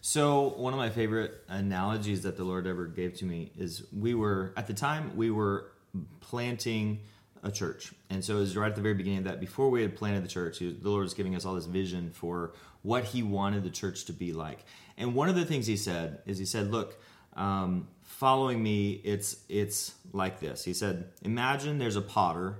So 0.00 0.50
one 0.56 0.72
of 0.72 0.78
my 0.78 0.90
favorite 0.90 1.42
analogies 1.48 2.22
that 2.22 2.36
the 2.36 2.44
Lord 2.44 2.66
ever 2.66 2.86
gave 2.86 3.14
to 3.18 3.24
me 3.24 3.52
is 3.58 3.84
we 3.92 4.14
were 4.14 4.52
at 4.56 4.66
the 4.66 4.74
time 4.74 5.16
we 5.16 5.30
were 5.30 5.72
planting 6.20 7.00
a 7.42 7.50
church. 7.50 7.92
And 8.10 8.24
so 8.24 8.36
it 8.36 8.40
was 8.40 8.56
right 8.56 8.68
at 8.68 8.76
the 8.76 8.82
very 8.82 8.94
beginning 8.94 9.20
of 9.20 9.24
that, 9.24 9.40
before 9.40 9.70
we 9.70 9.82
had 9.82 9.96
planted 9.96 10.24
the 10.24 10.28
church, 10.28 10.58
the 10.58 10.76
Lord 10.82 11.02
was 11.02 11.14
giving 11.14 11.34
us 11.34 11.44
all 11.44 11.54
this 11.54 11.66
vision 11.66 12.10
for 12.10 12.52
what 12.82 13.04
He 13.04 13.22
wanted 13.22 13.64
the 13.64 13.70
church 13.70 14.04
to 14.06 14.12
be 14.12 14.32
like. 14.32 14.64
And 14.96 15.14
one 15.14 15.28
of 15.28 15.34
the 15.34 15.44
things 15.44 15.66
He 15.66 15.76
said 15.76 16.20
is 16.26 16.38
He 16.38 16.44
said, 16.44 16.70
Look, 16.70 16.98
um, 17.34 17.88
following 18.02 18.62
me, 18.62 19.00
it's 19.04 19.36
it's 19.48 19.94
like 20.12 20.40
this. 20.40 20.64
He 20.64 20.72
said, 20.72 21.10
Imagine 21.22 21.78
there's 21.78 21.96
a 21.96 22.02
potter, 22.02 22.56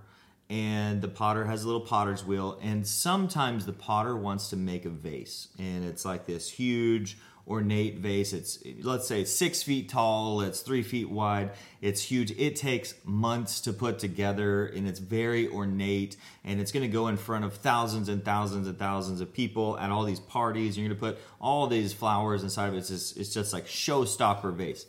and 0.51 1.01
the 1.01 1.09
potter 1.09 1.45
has 1.45 1.65
a 1.65 1.67
little 1.67 1.81
potter's 1.81 2.25
wheel, 2.25 2.59
and 2.63 2.87
sometimes 2.87 3.67
the 3.67 3.73
potter 3.73 4.17
wants 4.17 4.51
to 4.51 4.57
make 4.57 4.85
a 4.85 4.91
vase, 4.91 5.49
and 5.59 5.85
it's 5.85 6.05
like 6.05 6.27
this 6.27 6.49
huge 6.51 7.17
ornate 7.47 7.99
vase. 7.99 8.33
It's 8.33 8.59
let's 8.83 9.07
say 9.07 9.25
six 9.25 9.63
feet 9.63 9.89
tall. 9.89 10.41
It's 10.41 10.61
three 10.61 10.83
feet 10.83 11.09
wide. 11.09 11.51
It's 11.81 12.03
huge. 12.03 12.33
It 12.33 12.57
takes 12.57 12.95
months 13.05 13.61
to 13.63 13.73
put 13.73 13.99
together, 13.99 14.67
and 14.67 14.89
it's 14.89 14.99
very 14.99 15.49
ornate. 15.49 16.17
And 16.45 16.61
it's 16.61 16.73
going 16.73 16.83
to 16.83 16.93
go 16.93 17.09
in 17.09 17.17
front 17.17 17.45
of 17.45 17.55
thousands 17.55 18.09
and 18.09 18.25
thousands 18.25 18.67
and 18.67 18.79
thousands 18.79 19.21
of 19.21 19.33
people 19.33 19.79
at 19.79 19.91
all 19.91 20.05
these 20.05 20.21
parties. 20.21 20.77
You're 20.77 20.89
going 20.89 20.99
to 20.99 21.01
put 21.01 21.19
all 21.41 21.67
these 21.67 21.93
flowers 21.93 22.43
inside 22.43 22.69
of 22.69 22.75
it. 22.75 22.79
It's 22.79 22.89
just, 22.89 23.17
it's 23.17 23.33
just 23.33 23.53
like 23.53 23.67
showstopper 23.67 24.55
vase. 24.55 24.87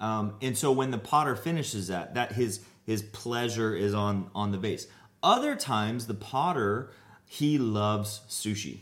Um, 0.00 0.34
and 0.40 0.56
so 0.56 0.70
when 0.70 0.90
the 0.90 0.98
potter 0.98 1.34
finishes 1.34 1.88
that, 1.88 2.14
that 2.14 2.32
his 2.32 2.60
his 2.86 3.02
pleasure 3.02 3.74
is 3.74 3.92
on 3.92 4.30
on 4.34 4.52
the 4.52 4.58
vase. 4.58 4.86
Other 5.22 5.56
times 5.56 6.06
the 6.06 6.14
potter 6.14 6.90
he 7.28 7.58
loves 7.58 8.22
sushi, 8.28 8.78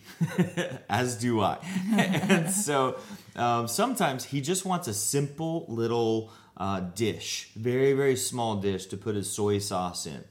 as 0.88 1.16
do 1.16 1.40
I. 1.40 1.58
and 1.98 2.48
so 2.48 2.96
um, 3.34 3.66
sometimes 3.66 4.24
he 4.24 4.40
just 4.40 4.64
wants 4.64 4.86
a 4.86 4.94
simple 4.94 5.66
little 5.68 6.30
uh, 6.56 6.80
dish, 6.80 7.50
very, 7.56 7.92
very 7.92 8.14
small 8.14 8.56
dish 8.56 8.86
to 8.86 8.96
put 8.96 9.16
his 9.16 9.30
soy 9.30 9.58
sauce 9.58 10.06
in. 10.06 10.22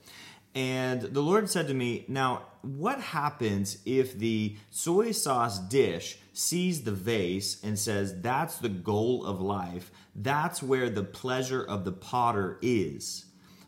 And 0.55 1.01
the 1.01 1.21
Lord 1.21 1.49
said 1.49 1.67
to 1.67 1.73
me, 1.73 2.05
Now, 2.07 2.43
what 2.61 3.01
happens 3.01 3.79
if 3.85 4.17
the 4.17 4.55
soy 4.71 5.11
sauce 5.11 5.59
dish 5.59 6.17
sees 6.31 6.83
the 6.83 6.93
vase 6.93 7.61
and 7.61 7.77
says, 7.77 8.21
That's 8.21 8.57
the 8.57 8.69
goal 8.69 9.25
of 9.25 9.41
life? 9.41 9.91
That's 10.15 10.63
where 10.63 10.89
the 10.89 11.03
pleasure 11.03 11.61
of 11.61 11.83
the 11.83 11.91
potter 11.91 12.57
is. 12.61 13.25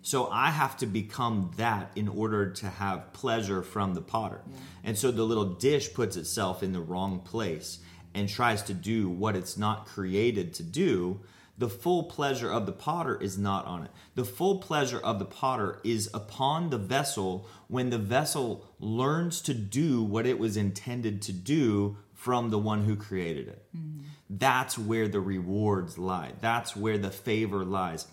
So 0.07 0.29
I 0.31 0.51
have 0.51 0.77
to 0.77 0.85
become 0.85 1.51
that 1.57 1.91
in 1.97 2.07
order 2.07 2.49
to 2.49 2.67
have 2.67 3.11
pleasure 3.11 3.61
from 3.61 3.93
the 3.93 4.01
potter. 4.01 4.39
Yeah. 4.49 4.57
And 4.85 4.97
so 4.97 5.11
the 5.11 5.25
little 5.25 5.55
dish 5.55 5.93
puts 5.93 6.15
itself 6.15 6.63
in 6.63 6.71
the 6.71 6.79
wrong 6.79 7.19
place 7.19 7.79
and 8.13 8.29
tries 8.29 8.63
to 8.63 8.73
do 8.73 9.09
what 9.09 9.35
it's 9.35 9.57
not 9.57 9.85
created 9.85 10.53
to 10.53 10.63
do. 10.63 11.19
The 11.57 11.67
full 11.67 12.03
pleasure 12.03 12.49
of 12.49 12.65
the 12.65 12.71
potter 12.71 13.21
is 13.21 13.37
not 13.37 13.65
on 13.65 13.83
it. 13.83 13.91
The 14.15 14.23
full 14.23 14.59
pleasure 14.59 14.99
of 14.99 15.19
the 15.19 15.25
potter 15.25 15.81
is 15.83 16.09
upon 16.13 16.69
the 16.69 16.77
vessel 16.77 17.45
when 17.67 17.89
the 17.89 17.97
vessel 17.97 18.65
learns 18.79 19.41
to 19.41 19.53
do 19.53 20.01
what 20.01 20.25
it 20.25 20.39
was 20.39 20.55
intended 20.55 21.21
to 21.23 21.33
do 21.33 21.97
from 22.13 22.49
the 22.49 22.59
one 22.59 22.85
who 22.85 22.95
created 22.95 23.49
it. 23.49 23.65
Mm-hmm. 23.75 24.03
That's 24.29 24.77
where 24.77 25.09
the 25.09 25.19
rewards 25.19 25.97
lie. 25.97 26.31
That's 26.39 26.77
where 26.77 26.97
the 26.97 27.11
favor 27.11 27.65
lies 27.65 28.07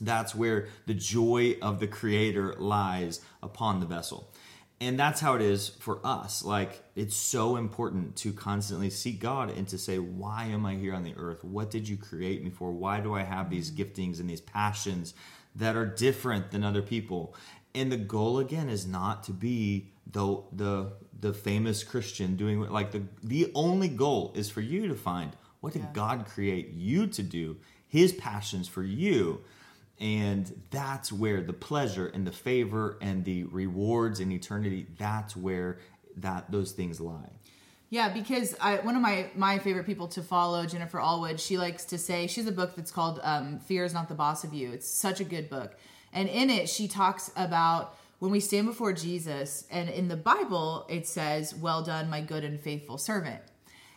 that's 0.00 0.34
where 0.34 0.68
the 0.86 0.94
joy 0.94 1.56
of 1.62 1.80
the 1.80 1.86
creator 1.86 2.54
lies 2.58 3.20
upon 3.42 3.80
the 3.80 3.86
vessel. 3.86 4.32
And 4.80 4.98
that's 4.98 5.20
how 5.20 5.34
it 5.34 5.40
is 5.40 5.68
for 5.68 6.00
us. 6.04 6.44
Like, 6.44 6.82
it's 6.96 7.16
so 7.16 7.56
important 7.56 8.16
to 8.16 8.32
constantly 8.32 8.90
seek 8.90 9.20
God 9.20 9.50
and 9.50 9.66
to 9.68 9.78
say, 9.78 9.98
Why 9.98 10.44
am 10.46 10.66
I 10.66 10.74
here 10.74 10.94
on 10.94 11.04
the 11.04 11.14
earth? 11.16 11.44
What 11.44 11.70
did 11.70 11.88
you 11.88 11.96
create 11.96 12.42
me 12.42 12.50
for? 12.50 12.72
Why 12.72 13.00
do 13.00 13.14
I 13.14 13.22
have 13.22 13.50
these 13.50 13.70
mm-hmm. 13.70 13.82
giftings 13.82 14.20
and 14.20 14.28
these 14.28 14.40
passions 14.40 15.14
that 15.54 15.76
are 15.76 15.86
different 15.86 16.50
than 16.50 16.64
other 16.64 16.82
people? 16.82 17.34
And 17.74 17.90
the 17.90 17.96
goal 17.96 18.38
again 18.38 18.68
is 18.68 18.86
not 18.86 19.24
to 19.24 19.32
be 19.32 19.92
the 20.06 20.42
the 20.52 20.92
the 21.18 21.32
famous 21.32 21.82
Christian 21.82 22.36
doing 22.36 22.60
like 22.60 22.90
the 22.90 23.02
the 23.22 23.50
only 23.54 23.88
goal 23.88 24.32
is 24.34 24.50
for 24.50 24.60
you 24.60 24.88
to 24.88 24.94
find 24.94 25.32
what 25.60 25.72
did 25.72 25.82
yeah. 25.82 25.92
God 25.94 26.26
create 26.26 26.74
you 26.74 27.06
to 27.06 27.22
do, 27.22 27.56
his 27.88 28.12
passions 28.12 28.68
for 28.68 28.82
you 28.82 29.40
and 30.00 30.62
that's 30.70 31.12
where 31.12 31.40
the 31.40 31.52
pleasure 31.52 32.08
and 32.08 32.26
the 32.26 32.32
favor 32.32 32.98
and 33.00 33.24
the 33.24 33.44
rewards 33.44 34.20
in 34.20 34.32
eternity 34.32 34.86
that's 34.98 35.36
where 35.36 35.78
that 36.16 36.50
those 36.50 36.72
things 36.72 37.00
lie. 37.00 37.30
Yeah 37.90 38.08
because 38.08 38.56
I, 38.60 38.76
one 38.76 38.96
of 38.96 39.02
my 39.02 39.30
my 39.34 39.58
favorite 39.58 39.86
people 39.86 40.08
to 40.08 40.22
follow 40.22 40.66
jennifer 40.66 40.98
allwood 40.98 41.38
she 41.38 41.58
likes 41.58 41.84
to 41.86 41.98
say 41.98 42.26
she's 42.26 42.46
a 42.46 42.52
book 42.52 42.74
that's 42.74 42.90
called 42.90 43.20
um, 43.22 43.60
fear 43.60 43.84
is 43.84 43.94
not 43.94 44.08
the 44.08 44.14
boss 44.14 44.44
of 44.44 44.52
you. 44.52 44.72
It's 44.72 44.88
such 44.88 45.20
a 45.20 45.24
good 45.24 45.48
book. 45.48 45.76
And 46.12 46.28
in 46.28 46.50
it 46.50 46.68
she 46.68 46.88
talks 46.88 47.30
about 47.36 47.96
when 48.24 48.32
we 48.32 48.40
stand 48.40 48.66
before 48.66 48.94
Jesus, 48.94 49.66
and 49.70 49.90
in 49.90 50.08
the 50.08 50.16
Bible, 50.16 50.86
it 50.88 51.06
says, 51.06 51.54
Well 51.54 51.82
done, 51.82 52.08
my 52.08 52.22
good 52.22 52.42
and 52.42 52.58
faithful 52.58 52.96
servant. 52.96 53.42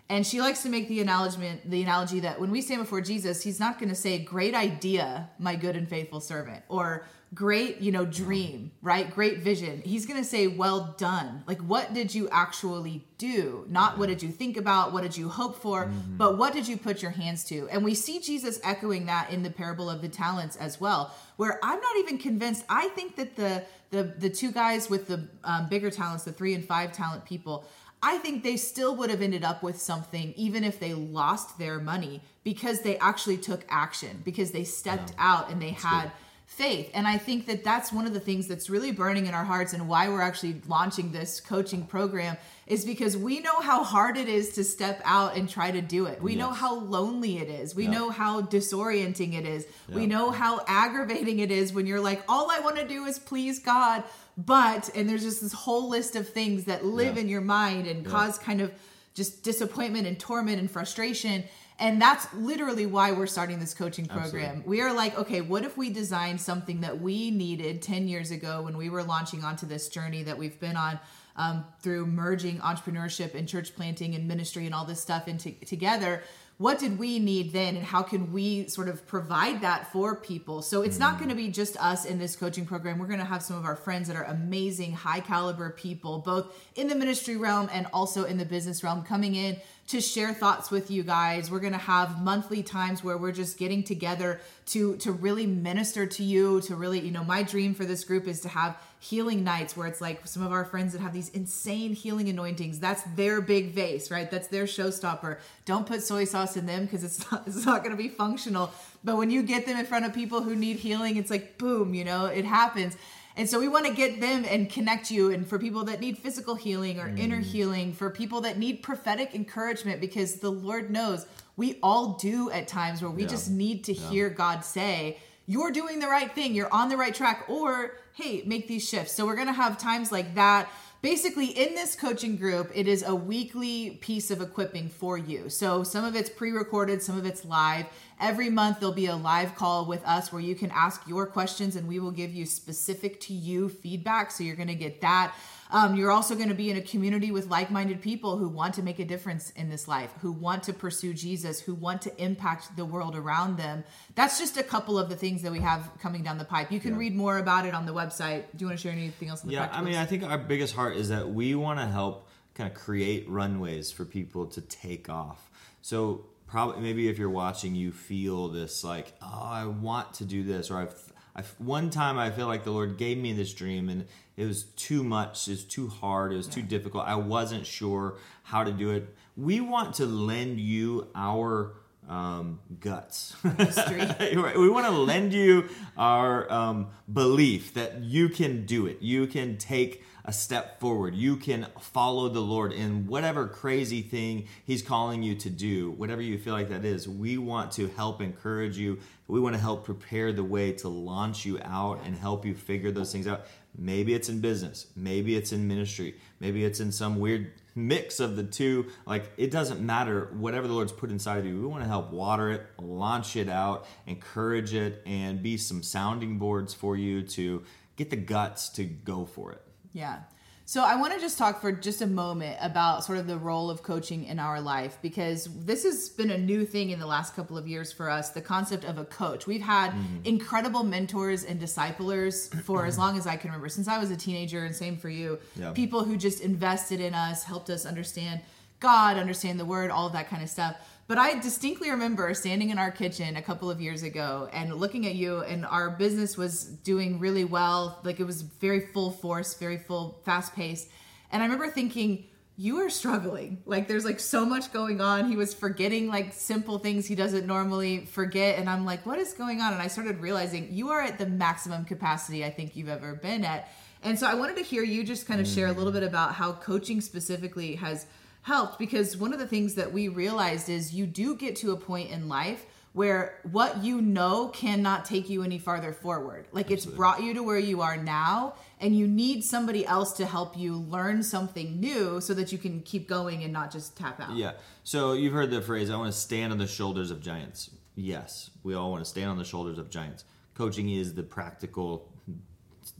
And 0.09 0.25
she 0.25 0.39
likes 0.39 0.63
to 0.63 0.69
make 0.69 0.87
the 0.87 1.01
analogy, 1.01 1.59
the 1.65 1.81
analogy 1.83 2.21
that 2.21 2.39
when 2.39 2.49
we 2.49 2.61
stand 2.61 2.81
before 2.81 3.01
Jesus, 3.01 3.43
he's 3.43 3.59
not 3.59 3.77
going 3.77 3.89
to 3.89 3.95
say, 3.95 4.19
Great 4.19 4.55
idea, 4.55 5.29
my 5.37 5.55
good 5.55 5.75
and 5.75 5.87
faithful 5.87 6.21
servant, 6.21 6.63
or 6.69 7.05
great, 7.33 7.81
you 7.81 7.91
know, 7.91 8.05
dream, 8.05 8.71
right? 8.81 9.13
Great 9.13 9.39
vision. 9.39 9.81
He's 9.83 10.05
going 10.05 10.19
to 10.19 10.27
say, 10.27 10.47
Well 10.47 10.95
done. 10.97 11.43
Like, 11.45 11.59
what 11.59 11.93
did 11.93 12.15
you 12.15 12.29
actually 12.31 13.05
do? 13.17 13.65
Not 13.67 13.97
what 13.97 14.07
did 14.07 14.23
you 14.23 14.29
think 14.29 14.55
about, 14.55 14.93
what 14.93 15.03
did 15.03 15.17
you 15.17 15.27
hope 15.27 15.61
for, 15.61 15.85
mm-hmm. 15.85 16.15
but 16.15 16.37
what 16.37 16.53
did 16.53 16.69
you 16.69 16.77
put 16.77 17.01
your 17.01 17.11
hands 17.11 17.43
to? 17.45 17.67
And 17.69 17.83
we 17.83 17.93
see 17.93 18.19
Jesus 18.19 18.61
echoing 18.63 19.07
that 19.07 19.31
in 19.31 19.43
the 19.43 19.49
parable 19.49 19.89
of 19.89 20.01
the 20.01 20.09
talents 20.09 20.55
as 20.55 20.79
well, 20.79 21.13
where 21.35 21.59
I'm 21.61 21.81
not 21.81 21.97
even 21.97 22.17
convinced. 22.17 22.63
I 22.69 22.87
think 22.89 23.17
that 23.17 23.35
the 23.35 23.65
the 23.89 24.03
the 24.03 24.29
two 24.29 24.51
guys 24.51 24.89
with 24.89 25.07
the 25.07 25.27
um, 25.43 25.67
bigger 25.67 25.91
talents, 25.91 26.23
the 26.23 26.31
three 26.31 26.53
and 26.53 26.63
five 26.63 26.93
talent 26.93 27.25
people, 27.25 27.65
I 28.01 28.17
think 28.19 28.43
they 28.43 28.57
still 28.57 28.95
would 28.95 29.09
have 29.09 29.21
ended 29.21 29.43
up 29.43 29.63
with 29.63 29.81
something 29.81 30.33
even 30.35 30.63
if 30.63 30.79
they 30.79 30.93
lost 30.93 31.57
their 31.57 31.79
money 31.79 32.21
because 32.43 32.81
they 32.81 32.97
actually 32.97 33.37
took 33.37 33.65
action, 33.69 34.21
because 34.23 34.51
they 34.51 34.63
stepped 34.63 35.11
yeah. 35.11 35.31
out 35.31 35.51
and 35.51 35.61
they 35.61 35.71
that's 35.71 35.83
had. 35.83 36.03
Good 36.03 36.11
faith. 36.47 36.89
And 36.93 37.05
I 37.05 37.17
think 37.17 37.45
that 37.47 37.63
that's 37.63 37.91
one 37.91 38.07
of 38.07 38.13
the 38.13 38.19
things 38.19 38.47
that's 38.47 38.69
really 38.69 38.91
burning 38.91 39.27
in 39.27 39.33
our 39.33 39.43
hearts 39.43 39.73
and 39.73 39.87
why 39.87 40.09
we're 40.09 40.21
actually 40.21 40.61
launching 40.67 41.11
this 41.11 41.39
coaching 41.39 41.85
program 41.85 42.37
is 42.67 42.83
because 42.83 43.15
we 43.15 43.39
know 43.39 43.61
how 43.61 43.83
hard 43.83 44.17
it 44.17 44.27
is 44.27 44.53
to 44.53 44.63
step 44.63 45.01
out 45.05 45.37
and 45.37 45.49
try 45.49 45.71
to 45.71 45.81
do 45.81 46.05
it. 46.05 46.21
We 46.21 46.33
yes. 46.33 46.39
know 46.39 46.51
how 46.51 46.75
lonely 46.75 47.37
it 47.37 47.47
is. 47.47 47.73
We 47.73 47.85
yeah. 47.85 47.91
know 47.91 48.09
how 48.09 48.41
disorienting 48.41 49.33
it 49.33 49.45
is. 49.45 49.65
Yeah. 49.87 49.95
We 49.95 50.05
know 50.05 50.31
how 50.31 50.65
aggravating 50.67 51.39
it 51.39 51.49
is 51.49 51.71
when 51.71 51.87
you're 51.87 52.01
like, 52.01 52.23
all 52.27 52.51
I 52.51 52.59
want 52.59 52.75
to 52.75 52.87
do 52.87 53.05
is 53.05 53.19
please 53.19 53.59
God. 53.59 54.03
But, 54.37 54.89
and 54.93 55.09
there's 55.09 55.23
just 55.23 55.41
this 55.41 55.53
whole 55.53 55.87
list 55.89 56.15
of 56.17 56.27
things 56.29 56.65
that 56.65 56.85
live 56.85 57.15
yeah. 57.15 57.21
in 57.21 57.29
your 57.29 57.41
mind 57.41 57.87
and 57.87 58.05
cause 58.05 58.37
kind 58.37 58.59
of 58.59 58.71
just 59.13 59.43
disappointment 59.43 60.05
and 60.05 60.19
torment 60.19 60.59
and 60.59 60.69
frustration. 60.69 61.45
And 61.79 62.01
that's 62.01 62.31
literally 62.33 62.85
why 62.85 63.13
we're 63.13 63.27
starting 63.27 63.59
this 63.59 63.73
coaching 63.73 64.07
program. 64.07 64.43
Absolutely. 64.43 64.69
We 64.69 64.81
are 64.81 64.93
like, 64.93 65.17
okay, 65.17 65.41
what 65.41 65.63
if 65.63 65.77
we 65.77 65.89
designed 65.89 66.41
something 66.41 66.81
that 66.81 66.99
we 66.99 67.31
needed 67.31 67.81
10 67.81 68.07
years 68.07 68.31
ago 68.31 68.63
when 68.63 68.77
we 68.77 68.89
were 68.89 69.03
launching 69.03 69.43
onto 69.43 69.65
this 69.65 69.87
journey 69.87 70.23
that 70.23 70.37
we've 70.37 70.59
been 70.59 70.75
on 70.75 70.99
um, 71.37 71.65
through 71.81 72.05
merging 72.05 72.59
entrepreneurship 72.59 73.35
and 73.35 73.47
church 73.47 73.75
planting 73.75 74.15
and 74.15 74.27
ministry 74.27 74.65
and 74.65 74.75
all 74.75 74.85
this 74.85 75.01
stuff 75.01 75.27
into 75.27 75.51
together? 75.65 76.21
what 76.59 76.79
did 76.79 76.97
we 76.97 77.19
need 77.19 77.53
then 77.53 77.75
and 77.75 77.85
how 77.85 78.01
can 78.01 78.33
we 78.33 78.67
sort 78.67 78.87
of 78.87 79.05
provide 79.07 79.61
that 79.61 79.91
for 79.91 80.15
people 80.15 80.61
so 80.61 80.81
it's 80.81 80.97
not 80.97 81.17
going 81.17 81.29
to 81.29 81.35
be 81.35 81.49
just 81.49 81.77
us 81.77 82.03
in 82.03 82.17
this 82.17 82.35
coaching 82.35 82.65
program 82.65 82.97
we're 82.97 83.07
going 83.07 83.19
to 83.19 83.25
have 83.25 83.43
some 83.43 83.57
of 83.57 83.65
our 83.65 83.75
friends 83.75 84.07
that 84.07 84.17
are 84.17 84.23
amazing 84.23 84.91
high 84.91 85.19
caliber 85.19 85.69
people 85.69 86.19
both 86.19 86.47
in 86.75 86.87
the 86.87 86.95
ministry 86.95 87.37
realm 87.37 87.69
and 87.71 87.85
also 87.93 88.23
in 88.23 88.37
the 88.37 88.45
business 88.45 88.83
realm 88.83 89.03
coming 89.03 89.35
in 89.35 89.55
to 89.87 90.01
share 90.01 90.33
thoughts 90.33 90.69
with 90.69 90.91
you 90.91 91.01
guys. 91.01 91.49
We're 91.49 91.61
going 91.61 91.73
to 91.73 91.79
have 91.79 92.21
monthly 92.21 92.61
times 92.61 93.03
where 93.03 93.17
we're 93.17 93.31
just 93.31 93.57
getting 93.57 93.83
together 93.83 94.41
to 94.67 94.97
to 94.97 95.11
really 95.11 95.47
minister 95.47 96.05
to 96.05 96.23
you, 96.23 96.61
to 96.61 96.75
really, 96.75 96.99
you 96.99 97.11
know, 97.11 97.23
my 97.23 97.43
dream 97.43 97.73
for 97.73 97.85
this 97.85 98.03
group 98.03 98.27
is 98.27 98.41
to 98.41 98.49
have 98.49 98.77
healing 98.99 99.43
nights 99.43 99.77
where 99.77 99.87
it's 99.87 100.01
like 100.01 100.25
some 100.27 100.43
of 100.43 100.51
our 100.51 100.65
friends 100.65 100.93
that 100.93 101.01
have 101.01 101.13
these 101.13 101.29
insane 101.29 101.93
healing 101.93 102.29
anointings. 102.29 102.79
That's 102.79 103.03
their 103.15 103.41
big 103.41 103.71
vase, 103.73 104.09
right? 104.09 104.29
That's 104.29 104.47
their 104.47 104.65
showstopper. 104.65 105.37
Don't 105.65 105.85
put 105.85 106.01
soy 106.01 106.25
sauce 106.25 106.57
in 106.57 106.65
them 106.65 106.85
because 106.85 107.03
it's 107.03 107.31
not 107.31 107.47
it's 107.47 107.65
not 107.65 107.83
going 107.83 107.95
to 107.95 108.01
be 108.01 108.09
functional. 108.09 108.71
But 109.03 109.17
when 109.17 109.29
you 109.29 109.43
get 109.43 109.65
them 109.65 109.77
in 109.77 109.85
front 109.85 110.05
of 110.05 110.13
people 110.13 110.41
who 110.41 110.55
need 110.55 110.77
healing, 110.77 111.17
it's 111.17 111.29
like 111.29 111.57
boom, 111.57 111.93
you 111.93 112.03
know, 112.03 112.25
it 112.25 112.45
happens. 112.45 112.97
And 113.37 113.47
so 113.47 113.59
we 113.59 113.67
want 113.67 113.85
to 113.85 113.93
get 113.93 114.19
them 114.19 114.45
and 114.49 114.67
connect 114.67 115.11
you. 115.11 115.31
And 115.31 115.47
for 115.47 115.59
people 115.59 115.83
that 115.85 115.99
need 115.99 116.17
physical 116.17 116.55
healing 116.55 116.99
or 116.99 117.07
mm. 117.07 117.19
inner 117.19 117.39
healing, 117.39 117.93
for 117.93 118.09
people 118.09 118.41
that 118.41 118.57
need 118.57 118.81
prophetic 118.81 119.35
encouragement, 119.35 120.01
because 120.01 120.37
the 120.37 120.49
Lord 120.49 120.89
knows 120.89 121.27
we 121.55 121.77
all 121.83 122.13
do 122.13 122.49
at 122.49 122.67
times 122.67 123.03
where 123.03 123.11
we 123.11 123.21
yeah. 123.21 123.27
just 123.27 123.51
need 123.51 123.83
to 123.85 123.93
yeah. 123.93 124.09
hear 124.09 124.29
God 124.29 124.65
say, 124.65 125.19
You're 125.49 125.71
doing 125.71 125.99
the 125.99 126.07
right 126.07 126.29
thing, 126.29 126.53
you're 126.53 126.71
on 126.73 126.89
the 126.89 126.97
right 126.97 127.15
track, 127.15 127.45
or 127.47 127.95
hey, 128.15 128.43
make 128.45 128.67
these 128.67 128.87
shifts. 128.87 129.13
So 129.13 129.25
we're 129.25 129.35
to 129.47 129.53
have 129.53 129.77
times 129.77 130.11
like 130.11 130.35
that. 130.35 130.69
Basically 131.01 131.45
in 131.45 131.73
this 131.73 131.95
coaching 131.95 132.35
group 132.35 132.69
it 132.73 132.85
is 132.85 133.01
a 133.03 133.15
weekly 133.15 133.91
piece 134.01 134.29
of 134.29 134.41
equipping 134.41 134.89
for 134.89 135.17
you. 135.17 135.47
So 135.47 135.83
some 135.83 136.03
of 136.03 136.15
it's 136.17 136.29
pre-recorded 136.29 137.01
some 137.01 137.17
of 137.17 137.25
it's 137.25 137.45
live. 137.45 137.85
Every 138.19 138.49
month 138.49 138.79
there'll 138.79 138.93
be 138.93 139.05
a 139.05 139.15
live 139.15 139.55
call 139.55 139.85
with 139.85 140.03
us 140.05 140.33
where 140.33 140.41
you 140.41 140.55
can 140.55 140.71
ask 140.71 141.07
your 141.07 141.25
questions 141.25 141.77
and 141.77 141.87
we 141.87 141.99
will 141.99 142.11
give 142.11 142.33
you 142.33 142.45
specific 142.45 143.21
to 143.21 143.33
you 143.33 143.69
feedback. 143.69 144.31
So 144.31 144.43
you're 144.43 144.55
to 144.67 144.75
get 144.75 144.99
that 144.99 145.33
um, 145.71 145.95
you're 145.95 146.11
also 146.11 146.35
going 146.35 146.49
to 146.49 146.55
be 146.55 146.69
in 146.69 146.77
a 146.77 146.81
community 146.81 147.31
with 147.31 147.47
like 147.47 147.69
minded 147.69 148.01
people 148.01 148.37
who 148.37 148.47
want 148.47 148.75
to 148.75 148.83
make 148.83 148.99
a 148.99 149.05
difference 149.05 149.49
in 149.51 149.69
this 149.69 149.87
life, 149.87 150.11
who 150.21 150.31
want 150.31 150.63
to 150.63 150.73
pursue 150.73 151.13
Jesus, 151.13 151.59
who 151.59 151.75
want 151.75 152.01
to 152.03 152.23
impact 152.23 152.75
the 152.75 152.85
world 152.85 153.15
around 153.15 153.57
them. 153.57 153.83
That's 154.15 154.39
just 154.39 154.57
a 154.57 154.63
couple 154.63 154.97
of 154.97 155.09
the 155.09 155.15
things 155.15 155.41
that 155.41 155.51
we 155.51 155.59
have 155.59 155.89
coming 155.99 156.23
down 156.23 156.37
the 156.37 156.45
pipe. 156.45 156.71
You 156.71 156.79
can 156.79 156.93
yeah. 156.93 156.99
read 156.99 157.15
more 157.15 157.37
about 157.37 157.65
it 157.65 157.73
on 157.73 157.85
the 157.85 157.93
website. 157.93 158.43
Do 158.55 158.63
you 158.63 158.67
want 158.67 158.79
to 158.79 158.83
share 158.83 158.91
anything 158.91 159.29
else? 159.29 159.43
yeah, 159.45 159.69
I 159.71 159.81
mean, 159.81 159.95
I 159.95 160.05
think 160.05 160.23
our 160.23 160.37
biggest 160.37 160.75
heart 160.75 160.95
is 160.95 161.09
that 161.09 161.29
we 161.29 161.55
want 161.55 161.79
to 161.79 161.85
help 161.85 162.29
kind 162.55 162.69
of 162.69 162.75
create 162.75 163.29
runways 163.29 163.91
for 163.91 164.05
people 164.05 164.47
to 164.47 164.61
take 164.61 165.09
off. 165.09 165.49
So 165.81 166.25
probably 166.47 166.81
maybe 166.81 167.07
if 167.07 167.17
you're 167.17 167.29
watching, 167.29 167.75
you 167.75 167.91
feel 167.91 168.47
this 168.47 168.83
like, 168.83 169.13
oh, 169.21 169.43
I 169.43 169.65
want 169.65 170.15
to 170.15 170.25
do 170.25 170.43
this, 170.43 170.71
or 170.71 170.81
I've 170.81 171.13
I, 171.37 171.43
one 171.59 171.89
time 171.89 172.17
I 172.17 172.31
feel 172.31 172.47
like 172.47 172.63
the 172.63 172.71
Lord 172.71 172.97
gave 172.97 173.17
me 173.17 173.33
this 173.33 173.53
dream 173.53 173.89
and 173.89 174.05
it 174.35 174.45
was 174.45 174.63
too 174.63 175.03
much, 175.03 175.47
it 175.47 175.51
was 175.51 175.63
too 175.63 175.87
hard, 175.87 176.33
it 176.33 176.37
was 176.37 176.47
too 176.47 176.61
difficult. 176.61 177.05
I 177.05 177.15
wasn't 177.15 177.65
sure 177.65 178.15
how 178.43 178.63
to 178.63 178.71
do 178.71 178.91
it. 178.91 179.15
We 179.35 179.61
want 179.61 179.95
to 179.95 180.05
lend 180.05 180.59
you 180.59 181.07
our 181.13 181.73
um, 182.09 182.59
guts. 182.79 183.35
we 183.43 184.69
want 184.69 184.85
to 184.85 184.91
lend 184.91 185.33
you 185.33 185.69
our 185.97 186.51
um, 186.51 186.87
belief 187.11 187.73
that 187.75 188.01
you 188.01 188.29
can 188.29 188.65
do 188.65 188.87
it. 188.87 189.01
You 189.01 189.27
can 189.27 189.57
take 189.57 190.03
a 190.27 190.33
step 190.33 190.81
forward. 190.81 191.15
You 191.15 191.37
can 191.37 191.67
follow 191.79 192.27
the 192.27 192.41
Lord 192.41 192.73
in 192.73 193.07
whatever 193.07 193.47
crazy 193.47 194.01
thing 194.01 194.47
He's 194.65 194.81
calling 194.81 195.23
you 195.23 195.35
to 195.35 195.49
do, 195.49 195.91
whatever 195.91 196.21
you 196.21 196.37
feel 196.37 196.53
like 196.53 196.67
that 196.69 196.83
is. 196.83 197.07
We 197.07 197.37
want 197.37 197.71
to 197.73 197.87
help 197.87 198.21
encourage 198.21 198.77
you. 198.77 198.99
We 199.29 199.39
want 199.39 199.55
to 199.55 199.61
help 199.61 199.85
prepare 199.85 200.33
the 200.33 200.43
way 200.43 200.73
to 200.73 200.89
launch 200.89 201.45
you 201.45 201.59
out 201.63 202.01
and 202.05 202.15
help 202.15 202.45
you 202.45 202.53
figure 202.53 202.91
those 202.91 203.11
things 203.11 203.25
out. 203.25 203.45
Maybe 203.77 204.13
it's 204.13 204.27
in 204.27 204.41
business, 204.41 204.87
maybe 204.95 205.37
it's 205.37 205.53
in 205.53 205.67
ministry, 205.67 206.15
maybe 206.39 206.65
it's 206.65 206.79
in 206.79 206.91
some 206.91 207.19
weird 207.19 207.53
mix 207.73 208.19
of 208.19 208.35
the 208.35 208.43
two. 208.43 208.87
Like 209.05 209.31
it 209.37 209.49
doesn't 209.51 209.79
matter, 209.79 210.29
whatever 210.33 210.67
the 210.67 210.73
Lord's 210.73 210.91
put 210.91 211.09
inside 211.09 211.39
of 211.39 211.45
you, 211.45 211.61
we 211.61 211.67
want 211.67 211.83
to 211.83 211.87
help 211.87 212.11
water 212.11 212.51
it, 212.51 212.65
launch 212.81 213.37
it 213.37 213.47
out, 213.47 213.85
encourage 214.07 214.73
it, 214.73 215.03
and 215.05 215.41
be 215.41 215.55
some 215.55 215.83
sounding 215.83 216.37
boards 216.37 216.73
for 216.73 216.97
you 216.97 217.21
to 217.21 217.63
get 217.95 218.09
the 218.09 218.17
guts 218.17 218.69
to 218.69 218.83
go 218.83 219.25
for 219.25 219.53
it. 219.53 219.61
Yeah. 219.97 220.19
So 220.65 220.83
I 220.83 220.97
want 220.97 221.13
to 221.13 221.19
just 221.19 221.37
talk 221.37 221.61
for 221.61 221.71
just 221.71 222.01
a 222.01 222.07
moment 222.07 222.57
about 222.61 223.05
sort 223.05 223.17
of 223.19 223.25
the 223.25 223.37
role 223.37 223.69
of 223.69 223.83
coaching 223.83 224.25
in 224.25 224.37
our 224.37 224.59
life 224.59 224.97
because 225.01 225.45
this 225.65 225.83
has 225.83 226.09
been 226.09 226.29
a 226.29 226.37
new 226.37 226.65
thing 226.65 226.89
in 226.89 226.99
the 226.99 227.07
last 227.07 227.37
couple 227.37 227.57
of 227.57 227.69
years 227.69 227.93
for 227.93 228.09
us, 228.09 228.31
the 228.31 228.41
concept 228.41 228.83
of 228.83 228.97
a 228.97 229.05
coach. 229.05 229.47
We've 229.47 229.61
had 229.61 229.91
mm-hmm. 229.91 230.17
incredible 230.25 230.83
mentors 230.83 231.45
and 231.45 231.57
disciplers 231.57 232.49
for 232.63 232.85
as 232.85 232.97
long 233.03 233.17
as 233.17 233.25
I 233.25 233.37
can 233.37 233.49
remember, 233.49 233.69
since 233.69 233.87
I 233.87 233.97
was 233.97 234.11
a 234.11 234.17
teenager 234.17 234.65
and 234.65 234.75
same 234.75 234.97
for 234.97 235.07
you. 235.07 235.39
Yeah. 235.55 235.71
People 235.71 236.03
who 236.03 236.17
just 236.17 236.41
invested 236.41 236.99
in 236.99 237.13
us, 237.13 237.45
helped 237.45 237.69
us 237.69 237.85
understand 237.85 238.41
God, 238.79 239.17
understand 239.17 239.59
the 239.59 239.65
word, 239.65 239.89
all 239.89 240.05
of 240.05 240.13
that 240.13 240.29
kind 240.29 240.43
of 240.43 240.49
stuff. 240.49 240.75
But 241.07 241.17
I 241.17 241.39
distinctly 241.39 241.89
remember 241.89 242.33
standing 242.33 242.69
in 242.69 242.77
our 242.77 242.91
kitchen 242.91 243.37
a 243.37 243.41
couple 243.41 243.71
of 243.71 243.79
years 243.79 244.03
ago 244.03 244.49
and 244.51 244.73
looking 244.75 245.05
at 245.07 245.15
you, 245.15 245.39
and 245.39 245.65
our 245.65 245.91
business 245.91 246.35
was 246.35 246.65
doing 246.65 247.19
really 247.19 247.45
well. 247.45 247.99
Like 248.03 248.19
it 248.19 248.25
was 248.25 248.41
very 248.41 248.81
full 248.81 249.11
force, 249.11 249.53
very 249.53 249.77
full, 249.77 250.21
fast 250.25 250.53
pace. 250.53 250.89
And 251.31 251.41
I 251.41 251.45
remember 251.45 251.69
thinking, 251.69 252.25
you 252.57 252.79
are 252.79 252.89
struggling. 252.89 253.61
Like 253.65 253.87
there's 253.87 254.03
like 254.03 254.19
so 254.19 254.43
much 254.45 254.73
going 254.73 254.99
on. 254.99 255.29
He 255.29 255.37
was 255.37 255.53
forgetting 255.53 256.07
like 256.07 256.33
simple 256.33 256.79
things 256.79 257.05
he 257.05 257.15
doesn't 257.15 257.45
normally 257.45 258.05
forget. 258.05 258.59
And 258.59 258.69
I'm 258.69 258.83
like, 258.83 259.05
what 259.05 259.19
is 259.19 259.33
going 259.33 259.61
on? 259.61 259.73
And 259.73 259.81
I 259.81 259.87
started 259.87 260.19
realizing 260.19 260.73
you 260.73 260.89
are 260.89 261.01
at 261.01 261.19
the 261.19 261.27
maximum 261.27 261.85
capacity 261.85 262.43
I 262.43 262.49
think 262.49 262.75
you've 262.75 262.89
ever 262.89 263.13
been 263.13 263.45
at. 263.45 263.69
And 264.01 264.17
so 264.17 264.27
I 264.27 264.33
wanted 264.33 264.57
to 264.57 264.63
hear 264.63 264.83
you 264.83 265.03
just 265.03 265.27
kind 265.27 265.39
of 265.39 265.47
share 265.47 265.67
a 265.67 265.71
little 265.71 265.91
mm. 265.91 265.95
bit 265.95 266.03
about 266.03 266.33
how 266.33 266.53
coaching 266.53 266.99
specifically 266.99 267.75
has 267.75 268.07
helped 268.41 268.79
because 268.79 269.17
one 269.17 269.33
of 269.33 269.39
the 269.39 269.47
things 269.47 269.75
that 269.75 269.91
we 269.91 270.07
realized 270.07 270.69
is 270.69 270.93
you 270.93 271.05
do 271.05 271.35
get 271.35 271.55
to 271.57 271.71
a 271.71 271.77
point 271.77 272.09
in 272.09 272.27
life 272.27 272.65
where 272.93 273.39
what 273.51 273.83
you 273.83 274.01
know 274.01 274.47
cannot 274.47 275.05
take 275.05 275.29
you 275.29 275.43
any 275.43 275.59
farther 275.59 275.93
forward. 275.93 276.47
Like 276.51 276.71
Absolutely. 276.71 276.89
it's 276.89 276.97
brought 276.97 277.21
you 277.21 277.33
to 277.35 277.43
where 277.43 277.59
you 277.59 277.81
are 277.81 277.95
now, 277.95 278.55
and 278.79 278.97
you 278.97 279.05
need 279.05 279.43
somebody 279.43 279.85
else 279.85 280.13
to 280.13 280.25
help 280.25 280.57
you 280.57 280.77
learn 280.77 281.21
something 281.21 281.79
new 281.79 282.19
so 282.19 282.33
that 282.33 282.51
you 282.51 282.57
can 282.57 282.81
keep 282.81 283.07
going 283.07 283.43
and 283.43 283.53
not 283.53 283.71
just 283.71 283.95
tap 283.95 284.19
out. 284.19 284.35
Yeah. 284.35 284.53
So 284.83 285.13
you've 285.13 285.33
heard 285.33 285.51
the 285.51 285.61
phrase, 285.61 285.91
I 285.91 285.95
want 285.95 286.11
to 286.11 286.17
stand 286.17 286.51
on 286.51 286.57
the 286.57 286.65
shoulders 286.65 287.11
of 287.11 287.21
giants. 287.21 287.69
Yes, 287.95 288.49
we 288.63 288.73
all 288.73 288.89
want 288.89 289.03
to 289.03 289.09
stand 289.09 289.29
on 289.29 289.37
the 289.37 289.45
shoulders 289.45 289.77
of 289.77 289.91
giants. 289.91 290.23
Coaching 290.55 290.89
is 290.89 291.13
the 291.13 291.23
practical 291.23 292.11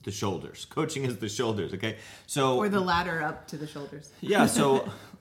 the 0.03 0.11
shoulders. 0.11 0.65
Coaching 0.65 1.05
is 1.05 1.17
the 1.17 1.29
shoulders. 1.29 1.73
Okay, 1.73 1.97
so 2.27 2.57
or 2.57 2.69
the 2.69 2.79
ladder 2.79 3.21
up 3.21 3.47
to 3.47 3.57
the 3.57 3.67
shoulders. 3.67 4.11
yeah. 4.21 4.45
So, 4.45 4.87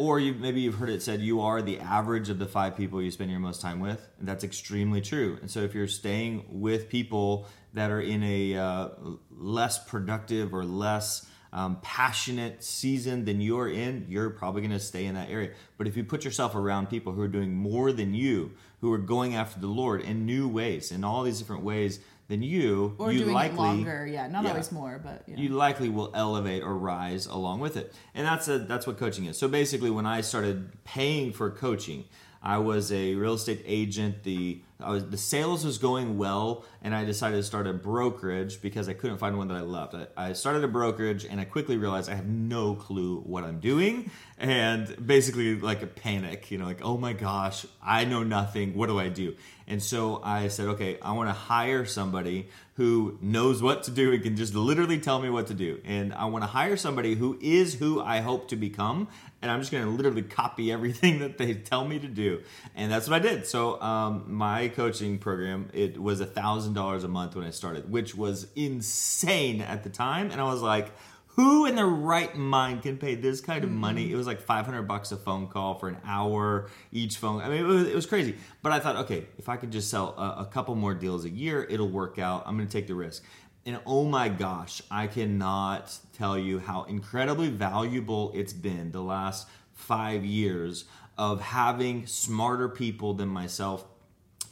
or 0.00 0.18
you 0.18 0.32
maybe 0.32 0.62
you've 0.62 0.76
heard 0.76 0.88
it 0.88 1.02
said 1.02 1.20
you 1.20 1.42
are 1.42 1.60
the 1.60 1.78
average 1.78 2.30
of 2.30 2.38
the 2.38 2.46
five 2.46 2.74
people 2.74 3.02
you 3.02 3.10
spend 3.10 3.30
your 3.30 3.38
most 3.38 3.60
time 3.60 3.80
with. 3.80 4.08
And 4.18 4.26
that's 4.26 4.44
extremely 4.44 5.02
true. 5.02 5.36
And 5.42 5.50
so 5.50 5.60
if 5.60 5.74
you're 5.74 5.86
staying 5.88 6.46
with 6.48 6.88
people 6.88 7.46
that 7.74 7.90
are 7.90 8.00
in 8.00 8.22
a 8.22 8.56
uh, 8.56 8.88
less 9.30 9.78
productive 9.78 10.54
or 10.54 10.64
less 10.64 11.26
um, 11.52 11.76
passionate 11.82 12.64
season 12.64 13.26
than 13.26 13.42
you're 13.42 13.68
in, 13.68 14.06
you're 14.08 14.30
probably 14.30 14.62
going 14.62 14.72
to 14.72 14.80
stay 14.80 15.04
in 15.04 15.16
that 15.16 15.28
area. 15.28 15.50
But 15.76 15.86
if 15.86 15.98
you 15.98 16.04
put 16.04 16.24
yourself 16.24 16.54
around 16.54 16.88
people 16.88 17.12
who 17.12 17.20
are 17.20 17.28
doing 17.28 17.54
more 17.54 17.92
than 17.92 18.14
you, 18.14 18.52
who 18.80 18.90
are 18.94 18.98
going 18.98 19.34
after 19.34 19.60
the 19.60 19.66
Lord 19.66 20.00
in 20.00 20.24
new 20.24 20.48
ways, 20.48 20.92
in 20.92 21.04
all 21.04 21.24
these 21.24 21.40
different 21.40 21.62
ways 21.62 22.00
than 22.30 22.42
you, 22.42 22.94
or 22.98 23.12
you 23.12 23.24
doing 23.24 23.34
likely 23.34 23.58
it 23.58 23.60
longer. 23.60 24.06
Yeah, 24.06 24.26
not 24.28 24.44
Yeah. 24.44 24.50
always 24.50 24.70
more, 24.72 24.98
but 25.02 25.24
yeah. 25.26 25.36
you 25.36 25.50
likely 25.50 25.88
will 25.90 26.10
elevate 26.14 26.62
or 26.62 26.74
rise 26.78 27.26
along 27.26 27.60
with 27.60 27.76
it 27.76 27.92
and 28.14 28.26
that's 28.26 28.46
a, 28.48 28.58
that's 28.60 28.86
what 28.86 28.96
coaching 28.98 29.26
is 29.26 29.36
so 29.36 29.48
basically 29.48 29.90
when 29.90 30.06
i 30.06 30.20
started 30.20 30.70
paying 30.84 31.32
for 31.32 31.50
coaching 31.50 32.04
i 32.42 32.58
was 32.58 32.90
a 32.92 33.14
real 33.14 33.34
estate 33.34 33.62
agent 33.66 34.22
the 34.22 34.60
was, 34.78 35.08
the 35.10 35.16
sales 35.16 35.64
was 35.64 35.78
going 35.78 36.16
well 36.16 36.64
and 36.82 36.94
i 36.94 37.04
decided 37.04 37.36
to 37.36 37.42
start 37.42 37.66
a 37.66 37.72
brokerage 37.72 38.60
because 38.62 38.88
i 38.88 38.92
couldn't 38.92 39.18
find 39.18 39.36
one 39.36 39.48
that 39.48 39.56
i 39.56 39.60
loved 39.60 39.94
I, 39.94 40.06
I 40.16 40.32
started 40.32 40.64
a 40.64 40.68
brokerage 40.68 41.24
and 41.24 41.40
i 41.40 41.44
quickly 41.44 41.76
realized 41.76 42.10
i 42.10 42.14
have 42.14 42.26
no 42.26 42.74
clue 42.74 43.20
what 43.20 43.44
i'm 43.44 43.60
doing 43.60 44.10
and 44.38 45.06
basically 45.06 45.60
like 45.60 45.82
a 45.82 45.86
panic 45.86 46.50
you 46.50 46.58
know 46.58 46.64
like 46.64 46.80
oh 46.82 46.96
my 46.96 47.12
gosh 47.12 47.66
i 47.82 48.04
know 48.04 48.22
nothing 48.22 48.74
what 48.74 48.86
do 48.86 48.98
i 48.98 49.08
do 49.08 49.34
and 49.66 49.82
so 49.82 50.20
i 50.24 50.48
said 50.48 50.68
okay 50.68 50.98
i 51.02 51.12
want 51.12 51.28
to 51.28 51.34
hire 51.34 51.84
somebody 51.84 52.48
who 52.80 53.18
knows 53.20 53.60
what 53.60 53.82
to 53.82 53.90
do 53.90 54.10
and 54.10 54.22
can 54.22 54.36
just 54.36 54.54
literally 54.54 54.98
tell 54.98 55.20
me 55.20 55.28
what 55.28 55.48
to 55.48 55.52
do. 55.52 55.78
And 55.84 56.14
I 56.14 56.24
want 56.24 56.44
to 56.44 56.46
hire 56.46 56.78
somebody 56.78 57.14
who 57.14 57.36
is 57.38 57.74
who 57.74 58.00
I 58.00 58.20
hope 58.20 58.48
to 58.48 58.56
become. 58.56 59.08
And 59.42 59.50
I'm 59.50 59.60
just 59.60 59.72
going 59.72 59.84
to 59.84 59.90
literally 59.90 60.22
copy 60.22 60.70
everything 60.70 61.18
that 61.20 61.38
they 61.38 61.54
tell 61.54 61.86
me 61.86 61.98
to 61.98 62.08
do. 62.08 62.42
And 62.74 62.90
that's 62.90 63.08
what 63.08 63.16
I 63.16 63.26
did. 63.26 63.46
So 63.46 63.80
um, 63.80 64.24
my 64.26 64.68
coaching 64.68 65.18
program, 65.18 65.70
it 65.72 66.00
was 66.00 66.20
a 66.20 66.26
thousand 66.26 66.74
dollars 66.74 67.04
a 67.04 67.08
month 67.08 67.36
when 67.36 67.44
I 67.44 67.50
started, 67.50 67.90
which 67.90 68.14
was 68.14 68.46
insane 68.56 69.60
at 69.60 69.82
the 69.82 69.90
time. 69.90 70.30
And 70.30 70.40
I 70.40 70.44
was 70.44 70.62
like, 70.62 70.92
who 71.36 71.64
in 71.64 71.76
their 71.76 71.86
right 71.86 72.34
mind 72.36 72.82
can 72.82 72.98
pay 72.98 73.14
this 73.14 73.40
kind 73.40 73.64
of 73.64 73.70
money? 73.70 74.10
It 74.10 74.16
was 74.16 74.26
like 74.26 74.40
500 74.40 74.82
bucks 74.82 75.12
a 75.12 75.16
phone 75.16 75.46
call 75.46 75.74
for 75.74 75.88
an 75.88 75.96
hour 76.04 76.68
each 76.92 77.16
phone. 77.16 77.40
I 77.40 77.48
mean, 77.48 77.60
it 77.60 77.66
was, 77.66 77.88
it 77.88 77.94
was 77.94 78.06
crazy. 78.06 78.36
But 78.62 78.72
I 78.72 78.80
thought, 78.80 78.96
okay, 78.96 79.26
if 79.38 79.48
I 79.48 79.56
could 79.56 79.70
just 79.70 79.90
sell 79.90 80.14
a, 80.18 80.42
a 80.42 80.44
couple 80.46 80.74
more 80.74 80.92
deals 80.92 81.24
a 81.24 81.30
year, 81.30 81.66
it'll 81.70 81.88
work 81.88 82.18
out. 82.18 82.42
I'm 82.46 82.56
going 82.56 82.68
to 82.68 82.72
take 82.72 82.88
the 82.88 82.94
risk. 82.94 83.24
And 83.66 83.78
oh 83.86 84.04
my 84.04 84.28
gosh, 84.28 84.82
I 84.90 85.06
cannot 85.06 85.96
tell 86.12 86.38
you 86.38 86.58
how 86.58 86.84
incredibly 86.84 87.48
valuable 87.50 88.32
it's 88.34 88.52
been 88.52 88.90
the 88.92 89.02
last 89.02 89.48
five 89.74 90.24
years 90.24 90.84
of 91.18 91.40
having 91.40 92.06
smarter 92.06 92.68
people 92.68 93.14
than 93.14 93.28
myself 93.28 93.84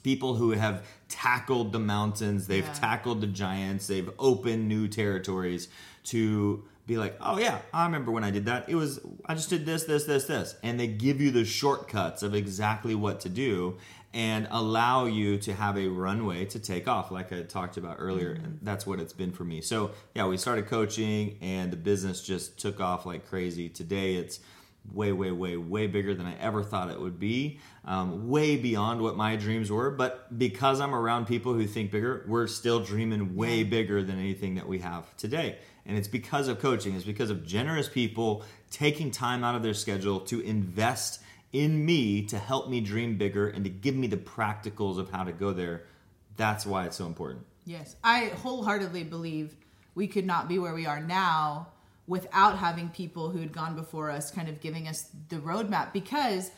people 0.03 0.37
who 0.37 0.53
have 0.53 0.87
tackled 1.09 1.73
the 1.73 1.79
mountains, 1.79 2.47
they've 2.47 2.65
Yeah. 2.65 2.73
tackled 2.75 3.21
the 3.21 3.27
giants, 3.27 3.89
they've 3.89 4.11
opened 4.19 4.69
new 4.69 4.89
territories 4.89 5.69
to 6.05 6.65
be 6.89 6.97
like, 6.97 7.17
oh 7.21 7.39
yeah, 7.39 7.61
I 7.73 7.85
remember 7.85 8.11
when 8.11 8.25
I 8.25 8.33
did 8.33 8.47
that. 8.47 8.69
It 8.69 8.75
was 8.75 8.99
I 9.27 9.35
just 9.35 9.51
did 9.51 9.65
this, 9.65 9.85
this, 9.85 10.05
this, 10.05 10.25
this, 10.25 10.57
and 10.65 10.81
they 10.81 10.89
give 10.89 11.21
you 11.21 11.31
the 11.31 11.45
shortcuts 11.45 12.25
of 12.25 12.35
exactly 12.35 12.97
what 12.97 13.21
to 13.21 13.29
do 13.29 13.77
and 14.15 14.49
allow 14.51 15.05
you 15.05 15.37
to 15.37 15.53
have 15.53 15.77
a 15.77 15.87
runway 15.87 16.47
to 16.47 16.59
take 16.59 16.89
off, 16.89 17.11
like 17.11 17.31
I 17.31 17.43
talked 17.43 17.77
about 17.77 17.97
earlier. 17.99 18.33
And 18.33 18.47
mm-hmm. 18.47 18.65
that's 18.65 18.87
what 18.87 19.01
it's 19.01 19.13
been 19.13 19.33
for 19.33 19.45
me. 19.45 19.61
So 19.61 19.93
yeah, 20.15 20.27
we 20.27 20.39
started 20.39 20.67
coaching, 20.67 21.37
and 21.43 21.71
the 21.71 21.77
business 21.77 22.23
just 22.23 22.59
took 22.59 22.81
off 22.81 23.05
like 23.05 23.29
crazy. 23.29 23.69
Today, 23.69 24.15
it's 24.15 24.41
way, 24.93 25.13
way, 25.13 25.31
way, 25.31 25.57
way 25.57 25.87
bigger 25.87 26.15
than 26.15 26.27
I 26.27 26.37
ever 26.39 26.63
thought 26.63 26.91
it 26.91 27.01
would 27.01 27.19
be. 27.19 27.61
Um, 27.85 28.29
way 28.29 28.57
beyond 28.57 29.01
what 29.01 29.17
my 29.17 29.37
dreams 29.37 29.71
were. 29.71 29.91
But 29.91 30.39
because 30.39 30.81
I'm 30.81 30.95
around 30.95 31.27
people 31.27 31.55
who 31.55 31.67
think 31.67 31.91
bigger, 31.91 32.25
we're 32.27 32.47
still 32.47 32.81
dreaming 32.81 33.37
way 33.37 33.63
bigger 33.63 34.03
than 34.03 34.19
anything 34.19 34.57
that 34.57 34.69
we 34.69 34.79
have 34.81 35.17
today. 35.17 35.59
And 35.87 35.97
it's 35.97 36.09
because 36.09 36.49
of 36.49 36.59
coaching, 36.59 36.95
it's 36.95 37.05
because 37.05 37.31
of 37.31 37.47
generous 37.47 37.89
people 37.89 38.45
taking 38.71 39.11
time 39.11 39.43
out 39.43 39.55
of 39.55 39.63
their 39.63 39.75
schedule 39.75 40.21
to 40.21 40.41
invest 40.41 41.23
in 41.53 41.85
me 41.85 42.23
to 42.27 42.39
help 42.39 42.69
me 42.69 42.81
dream 42.81 43.17
bigger 43.17 43.49
and 43.49 43.65
to 43.65 43.71
give 43.71 43.95
me 43.95 44.07
the 44.07 44.17
practicals 44.17 44.99
of 44.99 45.11
how 45.11 45.25
to 45.25 45.33
go 45.33 45.53
there. 45.53 45.85
That's 46.37 46.67
why 46.67 46.85
it's 46.85 46.97
so 46.97 47.07
important. 47.07 47.47
Yes, 47.65 47.97
I 48.05 48.27
wholeheartedly 48.27 49.05
believe 49.05 49.57
we 49.95 50.07
could 50.07 50.27
not 50.27 50.49
be 50.49 50.59
where 50.59 50.75
we 50.75 50.87
are 50.87 51.01
now 51.01 51.69
without 52.09 52.59
having 52.59 52.89
people 52.89 53.31
who 53.31 53.39
had 53.39 53.53
gone 53.53 53.77
before 53.77 54.11
us 54.11 54.31
kind 54.31 54.49
of 54.49 54.61
giving 54.61 54.89
us 54.89 55.11
the 55.29 55.37
roadmap 55.37 55.93
because 55.93 56.51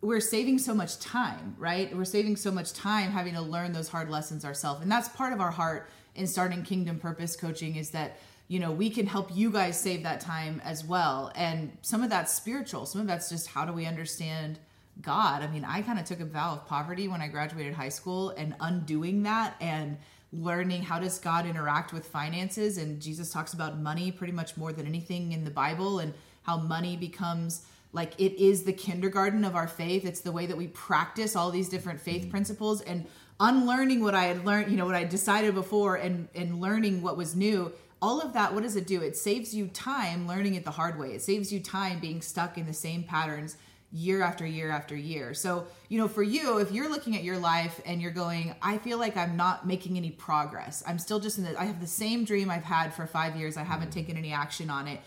we're 0.00 0.20
saving 0.20 0.58
so 0.58 0.74
much 0.74 0.98
time, 0.98 1.54
right? 1.58 1.94
We're 1.94 2.04
saving 2.04 2.36
so 2.36 2.50
much 2.50 2.72
time 2.72 3.10
having 3.10 3.34
to 3.34 3.42
learn 3.42 3.72
those 3.72 3.88
hard 3.88 4.10
lessons 4.10 4.44
ourselves. 4.44 4.80
And 4.80 4.90
that's 4.90 5.08
part 5.10 5.32
of 5.32 5.40
our 5.40 5.50
heart 5.50 5.90
in 6.14 6.26
starting 6.26 6.62
Kingdom 6.62 6.98
Purpose 6.98 7.36
Coaching 7.36 7.76
is 7.76 7.90
that, 7.90 8.18
you 8.48 8.58
know, 8.58 8.72
we 8.72 8.88
can 8.88 9.06
help 9.06 9.34
you 9.34 9.50
guys 9.50 9.78
save 9.78 10.02
that 10.02 10.20
time 10.20 10.62
as 10.64 10.84
well. 10.84 11.30
And 11.34 11.76
some 11.82 12.02
of 12.02 12.10
that's 12.10 12.32
spiritual, 12.32 12.86
some 12.86 13.02
of 13.02 13.06
that's 13.06 13.28
just 13.28 13.48
how 13.48 13.64
do 13.64 13.72
we 13.72 13.84
understand 13.86 14.58
God. 15.02 15.42
I 15.42 15.46
mean, 15.48 15.64
I 15.64 15.82
kind 15.82 15.98
of 15.98 16.06
took 16.06 16.20
a 16.20 16.24
vow 16.24 16.54
of 16.54 16.66
poverty 16.66 17.08
when 17.08 17.20
I 17.20 17.28
graduated 17.28 17.74
high 17.74 17.90
school 17.90 18.30
and 18.30 18.54
undoing 18.60 19.24
that 19.24 19.56
and 19.60 19.98
learning 20.42 20.82
how 20.82 20.98
does 20.98 21.18
God 21.18 21.46
interact 21.46 21.92
with 21.92 22.06
finances 22.06 22.78
and 22.78 23.00
Jesus 23.00 23.32
talks 23.32 23.52
about 23.52 23.78
money 23.78 24.10
pretty 24.10 24.32
much 24.32 24.56
more 24.56 24.72
than 24.72 24.86
anything 24.86 25.32
in 25.32 25.44
the 25.44 25.50
Bible 25.50 25.98
and 25.98 26.14
how 26.42 26.56
money 26.56 26.96
becomes 26.96 27.66
like 27.92 28.12
it 28.18 28.38
is 28.40 28.64
the 28.64 28.72
kindergarten 28.72 29.44
of 29.44 29.56
our 29.56 29.66
faith. 29.66 30.04
It's 30.04 30.20
the 30.20 30.32
way 30.32 30.46
that 30.46 30.56
we 30.56 30.68
practice 30.68 31.34
all 31.34 31.50
these 31.50 31.68
different 31.68 32.00
faith 32.00 32.22
mm-hmm. 32.22 32.30
principles 32.30 32.80
and 32.82 33.06
unlearning 33.40 34.02
what 34.02 34.14
I 34.14 34.24
had 34.24 34.44
learned, 34.44 34.70
you 34.70 34.76
know, 34.76 34.86
what 34.86 34.94
I 34.94 35.04
decided 35.04 35.54
before 35.54 35.96
and 35.96 36.28
and 36.34 36.60
learning 36.60 37.02
what 37.02 37.16
was 37.16 37.34
new 37.34 37.72
all 38.02 38.20
of 38.20 38.34
that 38.34 38.52
what 38.52 38.62
does 38.62 38.76
it 38.76 38.86
do? 38.86 39.00
It 39.02 39.16
saves 39.16 39.54
you 39.54 39.68
time 39.68 40.26
learning 40.26 40.54
it 40.54 40.64
the 40.64 40.70
hard 40.70 40.98
way. 40.98 41.12
It 41.12 41.22
saves 41.22 41.52
you 41.52 41.60
time 41.60 41.98
being 41.98 42.20
stuck 42.20 42.58
in 42.58 42.66
the 42.66 42.72
same 42.72 43.02
patterns 43.02 43.56
year 43.92 44.22
after 44.22 44.44
year 44.44 44.70
after 44.70 44.96
year 44.96 45.32
so 45.32 45.66
you 45.88 45.98
know 45.98 46.08
for 46.08 46.22
you 46.22 46.58
if 46.58 46.72
you're 46.72 46.90
looking 46.90 47.16
at 47.16 47.22
your 47.22 47.38
life 47.38 47.80
and 47.86 48.02
you're 48.02 48.10
going 48.10 48.54
i 48.60 48.76
feel 48.78 48.98
like 48.98 49.16
i'm 49.16 49.36
not 49.36 49.66
making 49.66 49.96
any 49.96 50.10
progress 50.10 50.82
i'm 50.86 50.98
still 50.98 51.20
just 51.20 51.38
in 51.38 51.44
the 51.44 51.60
i 51.60 51.64
have 51.64 51.80
the 51.80 51.86
same 51.86 52.24
dream 52.24 52.50
i've 52.50 52.64
had 52.64 52.92
for 52.92 53.06
five 53.06 53.36
years 53.36 53.56
i 53.56 53.62
haven't 53.62 53.88
mm. 53.88 53.94
taken 53.94 54.16
any 54.16 54.32
action 54.32 54.68
on 54.68 54.88
it 54.88 55.00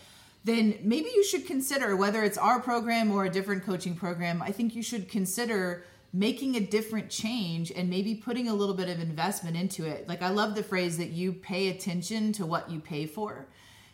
then 0.44 0.78
maybe 0.82 1.10
you 1.14 1.22
should 1.22 1.46
consider 1.46 1.94
whether 1.94 2.24
it's 2.24 2.38
our 2.38 2.58
program 2.58 3.12
or 3.12 3.26
a 3.26 3.30
different 3.30 3.64
coaching 3.64 3.94
program 3.94 4.40
i 4.42 4.50
think 4.50 4.74
you 4.74 4.82
should 4.82 5.08
consider 5.08 5.84
making 6.12 6.56
a 6.56 6.60
different 6.60 7.08
change 7.08 7.70
and 7.70 7.88
maybe 7.88 8.14
putting 8.14 8.48
a 8.48 8.54
little 8.54 8.74
bit 8.74 8.88
of 8.88 9.00
investment 9.00 9.56
into 9.56 9.86
it. 9.86 10.08
Like 10.08 10.22
I 10.22 10.30
love 10.30 10.54
the 10.54 10.62
phrase 10.62 10.98
that 10.98 11.10
you 11.10 11.32
pay 11.32 11.68
attention 11.68 12.32
to 12.32 12.46
what 12.46 12.70
you 12.70 12.80
pay 12.80 13.06
for. 13.06 13.46